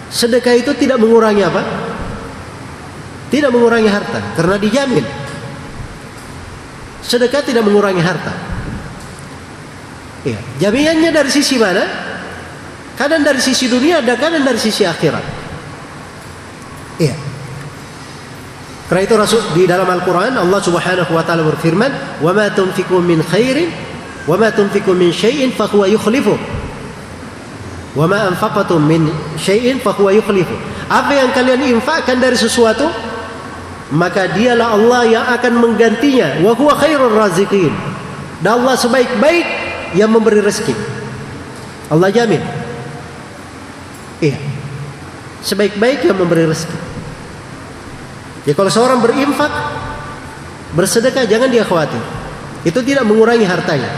[0.10, 1.62] sedekah itu tidak mengurangi apa?
[3.28, 5.27] Tidak mengurangi harta, karena dijamin.
[7.08, 8.36] Sedekah tidak mengurangi harta.
[10.28, 10.36] Ya.
[10.60, 11.88] Jaminannya dari sisi mana?
[13.00, 15.24] Kadang dari sisi dunia, ada kadang dari sisi akhirat.
[17.00, 17.16] Iya.
[18.92, 23.24] Karena itu Rasul di dalam Al-Qur'an Allah Subhanahu wa taala berfirman, "Wa ma tunfiqu min
[23.24, 23.72] khairin
[24.28, 26.36] wa ma tunfiqu min syai'in fa huwa yukhlifu."
[27.96, 29.08] Wa ma anfaqatum min.
[30.88, 32.88] Apa yang kalian infakkan dari sesuatu,
[33.94, 36.44] maka dialah Allah yang akan menggantinya.
[36.44, 37.72] Wa huwa khairur raziqin.
[38.44, 39.46] Dan Allah sebaik-baik
[39.96, 40.76] yang memberi rezeki.
[41.88, 42.44] Allah jamin.
[44.20, 44.38] Iya.
[45.40, 46.78] Sebaik-baik yang memberi rezeki.
[48.48, 49.52] Ya kalau seorang berinfak,
[50.76, 52.00] bersedekah jangan dia khawatir.
[52.68, 53.92] Itu tidak mengurangi hartanya.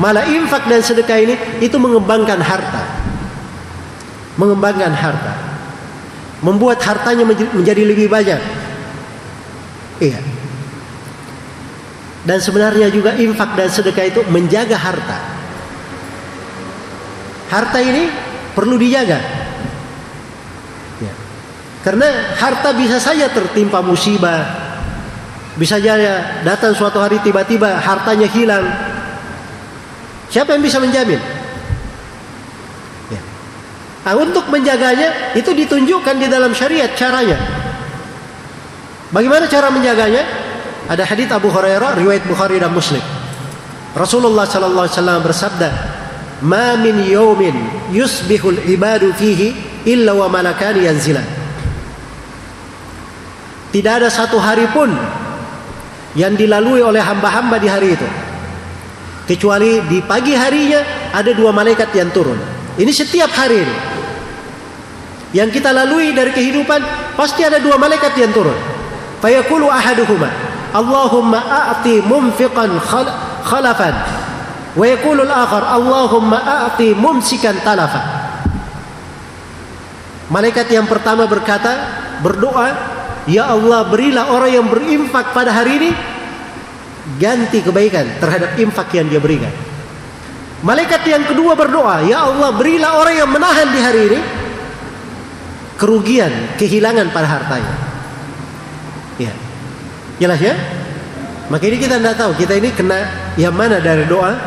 [0.00, 2.82] Malah infak dan sedekah ini itu mengembangkan harta.
[4.40, 5.51] Mengembangkan harta.
[6.42, 8.40] Membuat hartanya menjadi lebih banyak.
[10.02, 10.20] Iya.
[12.22, 15.18] Dan sebenarnya juga infak dan sedekah itu menjaga harta.
[17.50, 18.10] Harta ini
[18.54, 19.42] perlu dijaga.
[21.82, 22.06] Karena
[22.38, 24.70] harta bisa saja tertimpa musibah.
[25.58, 28.64] Bisa saja datang suatu hari tiba-tiba hartanya hilang.
[30.30, 31.18] Siapa yang bisa menjamin?
[34.02, 37.38] Nah, untuk menjaganya itu ditunjukkan di dalam syariat caranya.
[39.14, 40.26] Bagaimana cara menjaganya?
[40.90, 42.98] Ada hadis Abu Hurairah riwayat Bukhari dan Muslim.
[43.94, 45.68] Rasulullah sallallahu alaihi wasallam bersabda,
[46.42, 47.54] "Ma min yawmin
[47.94, 49.54] yusbihul ibadu fihi
[49.86, 51.24] illa wa malakani yanzilan."
[53.70, 54.90] Tidak ada satu hari pun
[56.18, 58.08] yang dilalui oleh hamba-hamba di hari itu.
[59.28, 62.36] Kecuali di pagi harinya ada dua malaikat yang turun.
[62.76, 63.91] Ini setiap hari ini.
[65.32, 66.80] Yang kita lalui dari kehidupan
[67.16, 68.56] pasti ada dua malaikat yang turun.
[69.24, 70.28] Fayaqulu ahaduhuma,
[70.76, 71.40] Allahumma
[71.72, 72.76] a'ti mumfiqan
[73.48, 73.94] khalafan.
[74.72, 78.04] Wa yaqulu al-akhar, Allahumma a'ti mumsikan talafan.
[80.32, 81.72] Malaikat yang pertama berkata,
[82.24, 85.90] berdoa Ya Allah berilah orang yang berinfak pada hari ini
[87.22, 89.52] ganti kebaikan terhadap infak yang dia berikan.
[90.66, 94.20] Malaikat yang kedua berdoa, Ya Allah berilah orang yang menahan di hari ini
[95.82, 97.74] kerugian, kehilangan pada hartanya.
[99.18, 99.34] Ya.
[100.22, 100.54] Jelas ya?
[101.50, 103.02] Maka ini kita tidak tahu kita ini kena
[103.34, 104.38] yang mana dari doa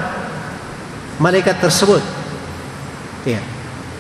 [1.19, 1.99] malaikat tersebut.
[3.27, 3.43] Ya.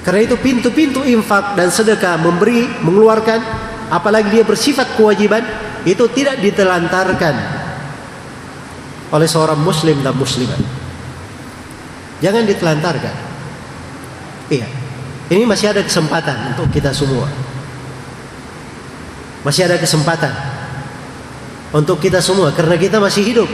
[0.07, 3.43] Karena itu pintu-pintu infak dan sedekah memberi, mengeluarkan
[3.91, 5.43] apalagi dia bersifat kewajiban
[5.83, 7.35] itu tidak ditelantarkan
[9.11, 10.57] oleh seorang muslim dan muslimat.
[12.23, 13.15] Jangan ditelantarkan.
[14.47, 14.84] Iya.
[15.25, 17.25] Ini masih ada kesempatan untuk kita semua.
[19.41, 20.33] Masih ada kesempatan
[21.73, 23.49] untuk kita semua karena kita masih hidup.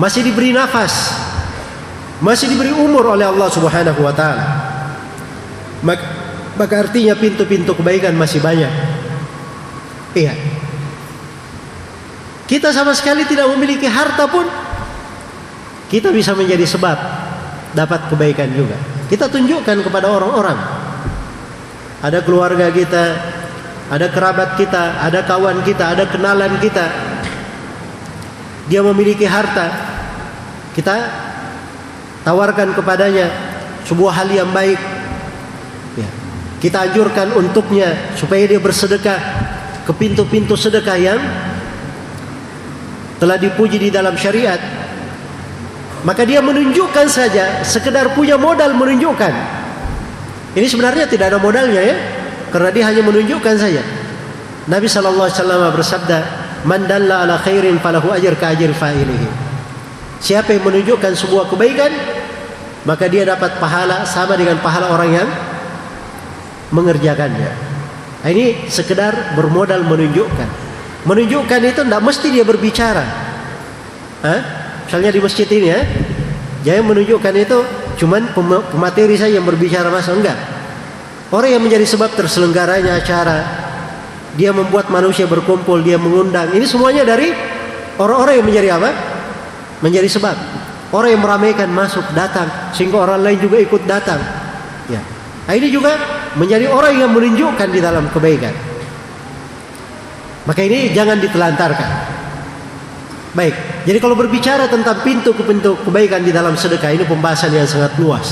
[0.00, 1.12] Masih diberi nafas.
[2.24, 4.44] Masih diberi umur oleh Allah Subhanahu wa taala.
[5.80, 6.04] Maka,
[6.56, 8.68] maka artinya pintu-pintu kebaikan masih banyak.
[10.16, 10.36] Iya.
[12.48, 14.44] Kita sama sekali tidak memiliki harta pun
[15.88, 16.98] kita bisa menjadi sebab
[17.72, 18.99] dapat kebaikan juga.
[19.10, 20.54] Kita tunjukkan kepada orang-orang.
[21.98, 23.04] Ada keluarga kita,
[23.90, 26.86] ada kerabat kita, ada kawan kita, ada kenalan kita.
[28.70, 29.66] Dia memiliki harta.
[30.70, 30.94] Kita
[32.22, 33.26] tawarkan kepadanya
[33.82, 34.78] sebuah hal yang baik.
[35.98, 36.08] Ya.
[36.62, 39.18] Kita anjurkan untuknya supaya dia bersedekah
[39.90, 41.18] ke pintu-pintu sedekah yang
[43.18, 44.79] telah dipuji di dalam syariat
[46.02, 49.32] maka dia menunjukkan saja sekedar punya modal menunjukkan
[50.56, 51.96] ini sebenarnya tidak ada modalnya ya
[52.50, 53.82] karena dia hanya menunjukkan saja
[54.68, 56.18] Nabi sallallahu alaihi wasallam bersabda
[56.68, 59.28] man dalla ala khairin falahu ajr ka ajri fa'ilihi
[60.20, 61.92] siapa yang menunjukkan sebuah kebaikan
[62.84, 65.28] maka dia dapat pahala sama dengan pahala orang yang
[66.72, 67.70] mengerjakannya
[68.20, 70.48] Nah, ini sekedar bermodal menunjukkan.
[71.08, 73.04] Menunjukkan itu tidak mesti dia berbicara.
[74.20, 74.40] Hah?
[74.90, 75.86] Misalnya di masjid ini ya,
[76.66, 77.58] jangan menunjukkan itu
[78.02, 78.34] cuman
[78.74, 80.34] pemateri saya yang berbicara masa enggak.
[81.30, 83.38] Orang yang menjadi sebab terselenggaranya acara,
[84.34, 86.50] dia membuat manusia berkumpul, dia mengundang.
[86.50, 87.30] Ini semuanya dari
[88.02, 88.90] orang-orang yang menjadi apa?
[89.78, 90.34] Menjadi sebab.
[90.90, 94.18] Orang yang meramaikan masuk datang sehingga orang lain juga ikut datang.
[94.90, 94.98] Ya.
[95.46, 95.94] Nah, ini juga
[96.34, 98.50] menjadi orang yang menunjukkan di dalam kebaikan.
[100.50, 102.18] Maka ini jangan ditelantarkan.
[103.30, 103.54] Baik,
[103.86, 107.94] jadi kalau berbicara tentang pintu ke pintu kebaikan di dalam sedekah ini pembahasan yang sangat
[108.02, 108.26] luas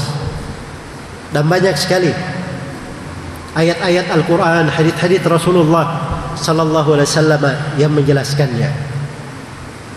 [1.30, 2.10] dan banyak sekali.
[3.54, 5.86] Ayat-ayat Al-Quran, hadith-hadith Rasulullah
[6.34, 7.42] Sallallahu Alaihi Wasallam
[7.78, 8.70] yang menjelaskannya.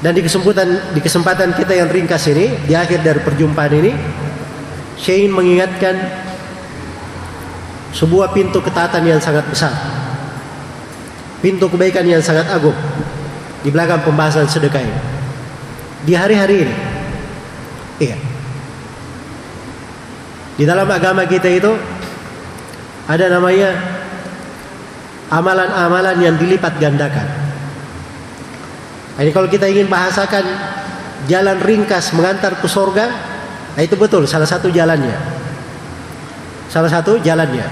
[0.02, 3.92] Dan di kesempatan di kesempatan kita yang ringkas ini, di akhir dari perjumpaan ini,
[4.98, 5.98] saya mengingatkan
[7.94, 9.74] sebuah pintu ketaatan yang sangat besar.
[11.42, 12.78] Pintu kebaikan yang sangat agung
[13.62, 15.02] di belakang pembahasan sedekah ini.
[16.06, 16.76] Di hari-hari ini.
[18.02, 18.18] Iya.
[20.58, 21.74] Di dalam agama kita itu
[23.06, 23.70] ada namanya
[25.30, 27.28] amalan-amalan yang dilipat gandakan.
[29.22, 30.44] Ini kalau kita ingin bahasakan
[31.30, 33.06] jalan ringkas mengantar ke surga,
[33.78, 35.14] nah itu betul salah satu jalannya.
[36.72, 37.68] Salah satu jalannya.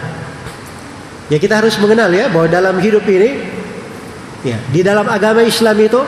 [1.30, 3.59] Ya kita harus mengenal ya bahwa dalam hidup ini
[4.46, 6.02] ya di dalam agama Islam itu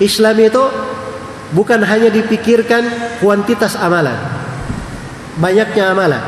[0.00, 0.62] Islam itu
[1.56, 2.84] bukan hanya dipikirkan
[3.22, 4.16] kuantitas amalan.
[5.36, 6.22] Banyaknya amalan.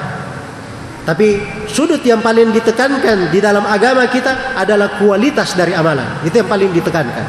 [1.08, 6.20] Tapi sudut yang paling ditekankan di dalam agama kita adalah kualitas dari amalan.
[6.24, 7.26] Itu yang paling ditekankan.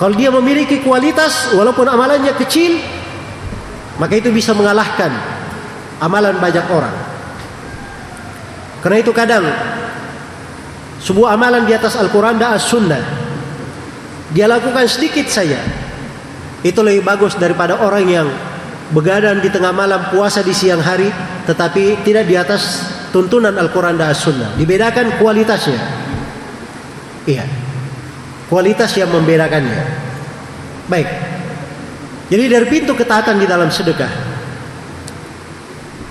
[0.00, 2.80] Kalau dia memiliki kualitas walaupun amalannya kecil,
[4.00, 5.12] maka itu bisa mengalahkan
[6.00, 6.96] amalan banyak orang.
[8.80, 9.44] Karena itu kadang
[11.00, 13.02] sebuah amalan di atas Al-Quran dan As-Sunnah.
[14.30, 15.58] Dia lakukan sedikit saja.
[16.60, 18.28] Itu lebih bagus daripada orang yang
[18.92, 21.08] begadang di tengah malam puasa di siang hari
[21.48, 24.60] tetapi tidak di atas tuntunan Al-Quran dan As-Sunnah.
[24.60, 25.80] Dibedakan kualitasnya.
[27.24, 27.48] Iya.
[28.52, 29.80] Kualitas yang membedakannya.
[30.90, 31.08] Baik.
[32.30, 34.10] Jadi dari pintu ketaatan di dalam sedekah.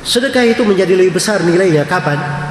[0.04, 1.84] Sedekah itu menjadi lebih besar nilainya.
[1.84, 2.49] Kapan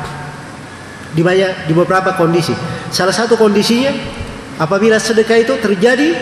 [1.12, 2.52] di banyak di beberapa kondisi.
[2.92, 3.92] Salah satu kondisinya
[4.60, 6.12] apabila sedekah itu terjadi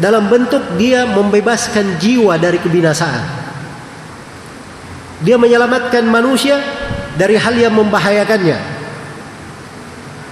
[0.00, 3.40] dalam bentuk dia membebaskan jiwa dari kebinasaan.
[5.20, 6.56] Dia menyelamatkan manusia
[7.20, 8.58] dari hal yang membahayakannya.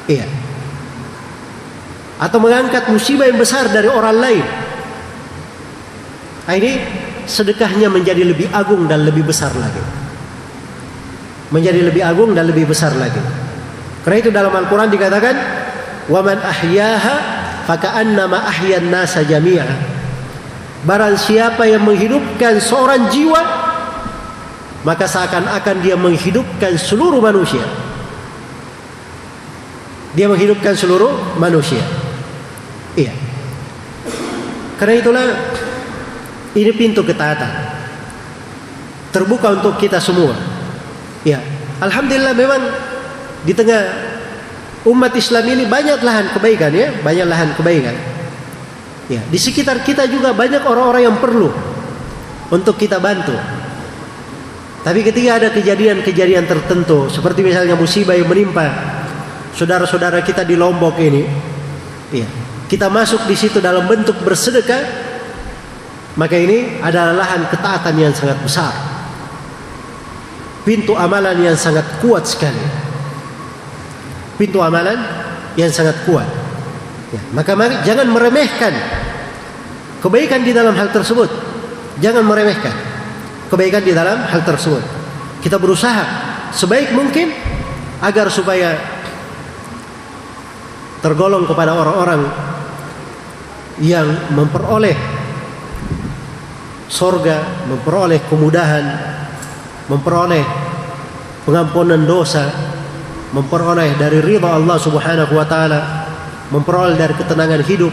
[0.08, 0.26] Iya.
[2.16, 4.46] Atau mengangkat musibah yang besar dari orang lain.
[6.48, 6.80] Nah, ini
[7.28, 9.84] sedekahnya menjadi lebih agung dan lebih besar lagi.
[11.52, 13.20] Menjadi lebih agung dan lebih besar lagi.
[14.06, 15.34] Karena itu dalam Al-Quran dikatakan,
[16.08, 17.16] "Waman ahyaha
[17.66, 19.66] faka'annama ahyan nasa jami'a."
[20.86, 23.42] Barang siapa yang menghidupkan seorang jiwa,
[24.86, 27.66] maka seakan-akan dia menghidupkan seluruh manusia.
[30.14, 31.82] Dia menghidupkan seluruh manusia.
[32.94, 33.12] Iya.
[34.78, 35.24] Karena itulah
[36.54, 37.50] ini pintu ketaatan.
[39.10, 40.32] Terbuka untuk kita semua.
[41.26, 41.42] Ya,
[41.82, 42.62] alhamdulillah memang
[43.46, 43.82] di tengah
[44.88, 47.96] umat Islam ini banyak lahan kebaikan ya, banyak lahan kebaikan.
[49.08, 51.48] Ya, di sekitar kita juga banyak orang-orang yang perlu
[52.52, 53.32] untuk kita bantu.
[54.84, 58.68] Tapi ketika ada kejadian-kejadian tertentu seperti misalnya musibah yang menimpa
[59.56, 61.24] saudara-saudara kita di Lombok ini,
[62.12, 62.28] ya,
[62.68, 64.82] kita masuk di situ dalam bentuk bersedekah,
[66.20, 68.72] maka ini adalah lahan ketaatan yang sangat besar.
[70.68, 72.87] Pintu amalan yang sangat kuat sekali
[74.38, 74.96] pintu amalan
[75.58, 76.24] yang sangat kuat.
[77.10, 78.72] Ya, maka mari, jangan meremehkan
[79.98, 81.26] kebaikan di dalam hal tersebut.
[81.98, 82.70] Jangan meremehkan
[83.50, 84.80] kebaikan di dalam hal tersebut.
[85.42, 86.04] Kita berusaha
[86.54, 87.34] sebaik mungkin
[87.98, 88.78] agar supaya
[91.02, 92.22] tergolong kepada orang-orang
[93.82, 94.94] yang memperoleh
[96.90, 98.84] sorga, memperoleh kemudahan,
[99.86, 100.44] memperoleh
[101.46, 102.50] pengampunan dosa,
[103.32, 105.80] memperoleh dari ridha Allah Subhanahu wa taala,
[106.48, 107.92] memperoleh dari ketenangan hidup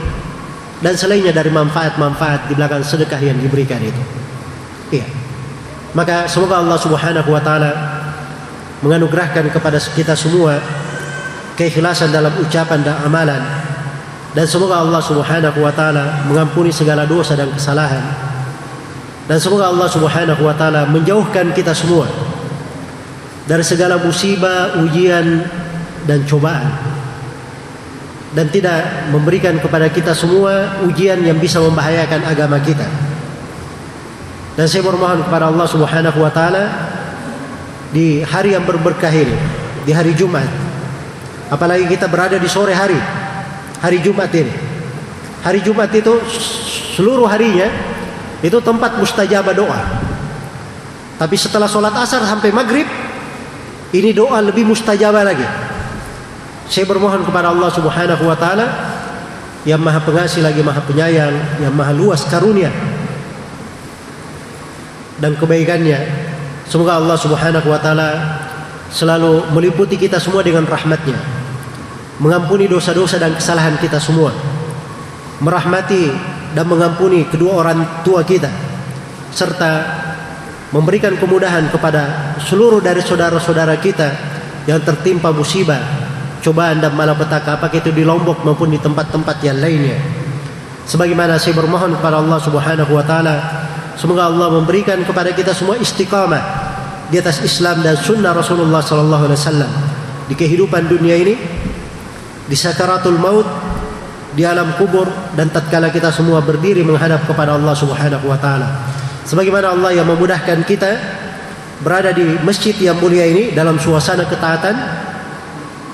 [0.80, 4.04] dan selainnya dari manfaat-manfaat di belakang sedekah yang diberikan itu.
[4.96, 5.08] Iya.
[5.96, 7.72] Maka semoga Allah Subhanahu wa taala
[8.84, 10.60] menganugerahkan kepada kita semua
[11.56, 13.40] keikhlasan dalam ucapan dan amalan
[14.36, 18.04] dan semoga Allah Subhanahu wa taala mengampuni segala dosa dan kesalahan
[19.26, 22.06] dan semoga Allah Subhanahu wa taala menjauhkan kita semua
[23.46, 25.46] dari segala musibah, ujian
[26.10, 26.96] dan cobaan
[28.36, 32.84] dan tidak memberikan kepada kita semua ujian yang bisa membahayakan agama kita.
[34.60, 36.68] Dan saya bermohon kepada Allah Subhanahu wa taala
[37.96, 39.36] di hari yang berberkah ini,
[39.88, 40.48] di hari Jumat.
[41.48, 43.00] Apalagi kita berada di sore hari,
[43.80, 44.52] hari Jumat ini.
[45.40, 46.12] Hari Jumat itu
[47.00, 47.72] seluruh harinya
[48.44, 49.82] itu tempat mustajabah doa.
[51.16, 52.88] Tapi setelah sholat asar sampai maghrib
[54.02, 55.46] ini doa lebih mustajabah lagi.
[56.66, 58.66] Saya bermohon kepada Allah Subhanahu wa taala
[59.66, 62.74] yang Maha Pengasih lagi Maha Penyayang, yang Maha luas karunia
[65.20, 66.00] dan kebaikannya.
[66.66, 68.10] Semoga Allah Subhanahu wa taala
[68.90, 71.18] selalu meliputi kita semua dengan rahmatnya.
[72.18, 74.32] Mengampuni dosa-dosa dan kesalahan kita semua.
[75.44, 76.10] Merahmati
[76.56, 78.48] dan mengampuni kedua orang tua kita
[79.36, 79.72] serta
[80.74, 84.10] memberikan kemudahan kepada seluruh dari saudara-saudara kita
[84.66, 85.82] yang tertimpa musibah,
[86.42, 89.98] cobaan dan malapetaka apakah itu di Lombok maupun di tempat-tempat yang lainnya.
[90.86, 93.36] Sebagaimana saya bermohon kepada Allah Subhanahu wa taala
[93.98, 96.42] semoga Allah memberikan kepada kita semua istiqamah
[97.10, 99.72] di atas Islam dan sunnah Rasulullah sallallahu alaihi wasallam
[100.30, 101.34] di kehidupan dunia ini
[102.46, 103.46] di sakaratul maut
[104.38, 108.95] di alam kubur dan tatkala kita semua berdiri menghadap kepada Allah Subhanahu wa taala.
[109.26, 110.92] Sebagaimana Allah yang memudahkan kita
[111.82, 114.76] berada di masjid yang mulia ini dalam suasana ketaatan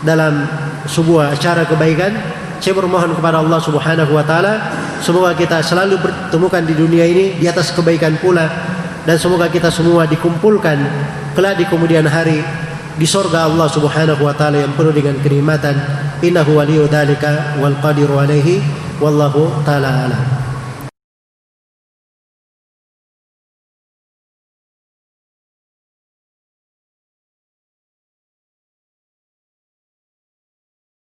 [0.06, 0.46] dalam
[0.86, 2.12] sebuah acara kebaikan
[2.62, 4.62] saya bermohon kepada Allah Subhanahu wa taala
[5.02, 8.46] semoga kita selalu bertemukan di dunia ini di atas kebaikan pula
[9.02, 10.78] dan semoga kita semua dikumpulkan
[11.34, 12.46] kelak di kemudian hari
[12.98, 15.74] di surga Allah Subhanahu wa taala yang penuh dengan kenikmatan.
[16.22, 18.62] Innahu waliyyu dzalika wal qadiru alaihi
[19.02, 20.41] wallahu taala alam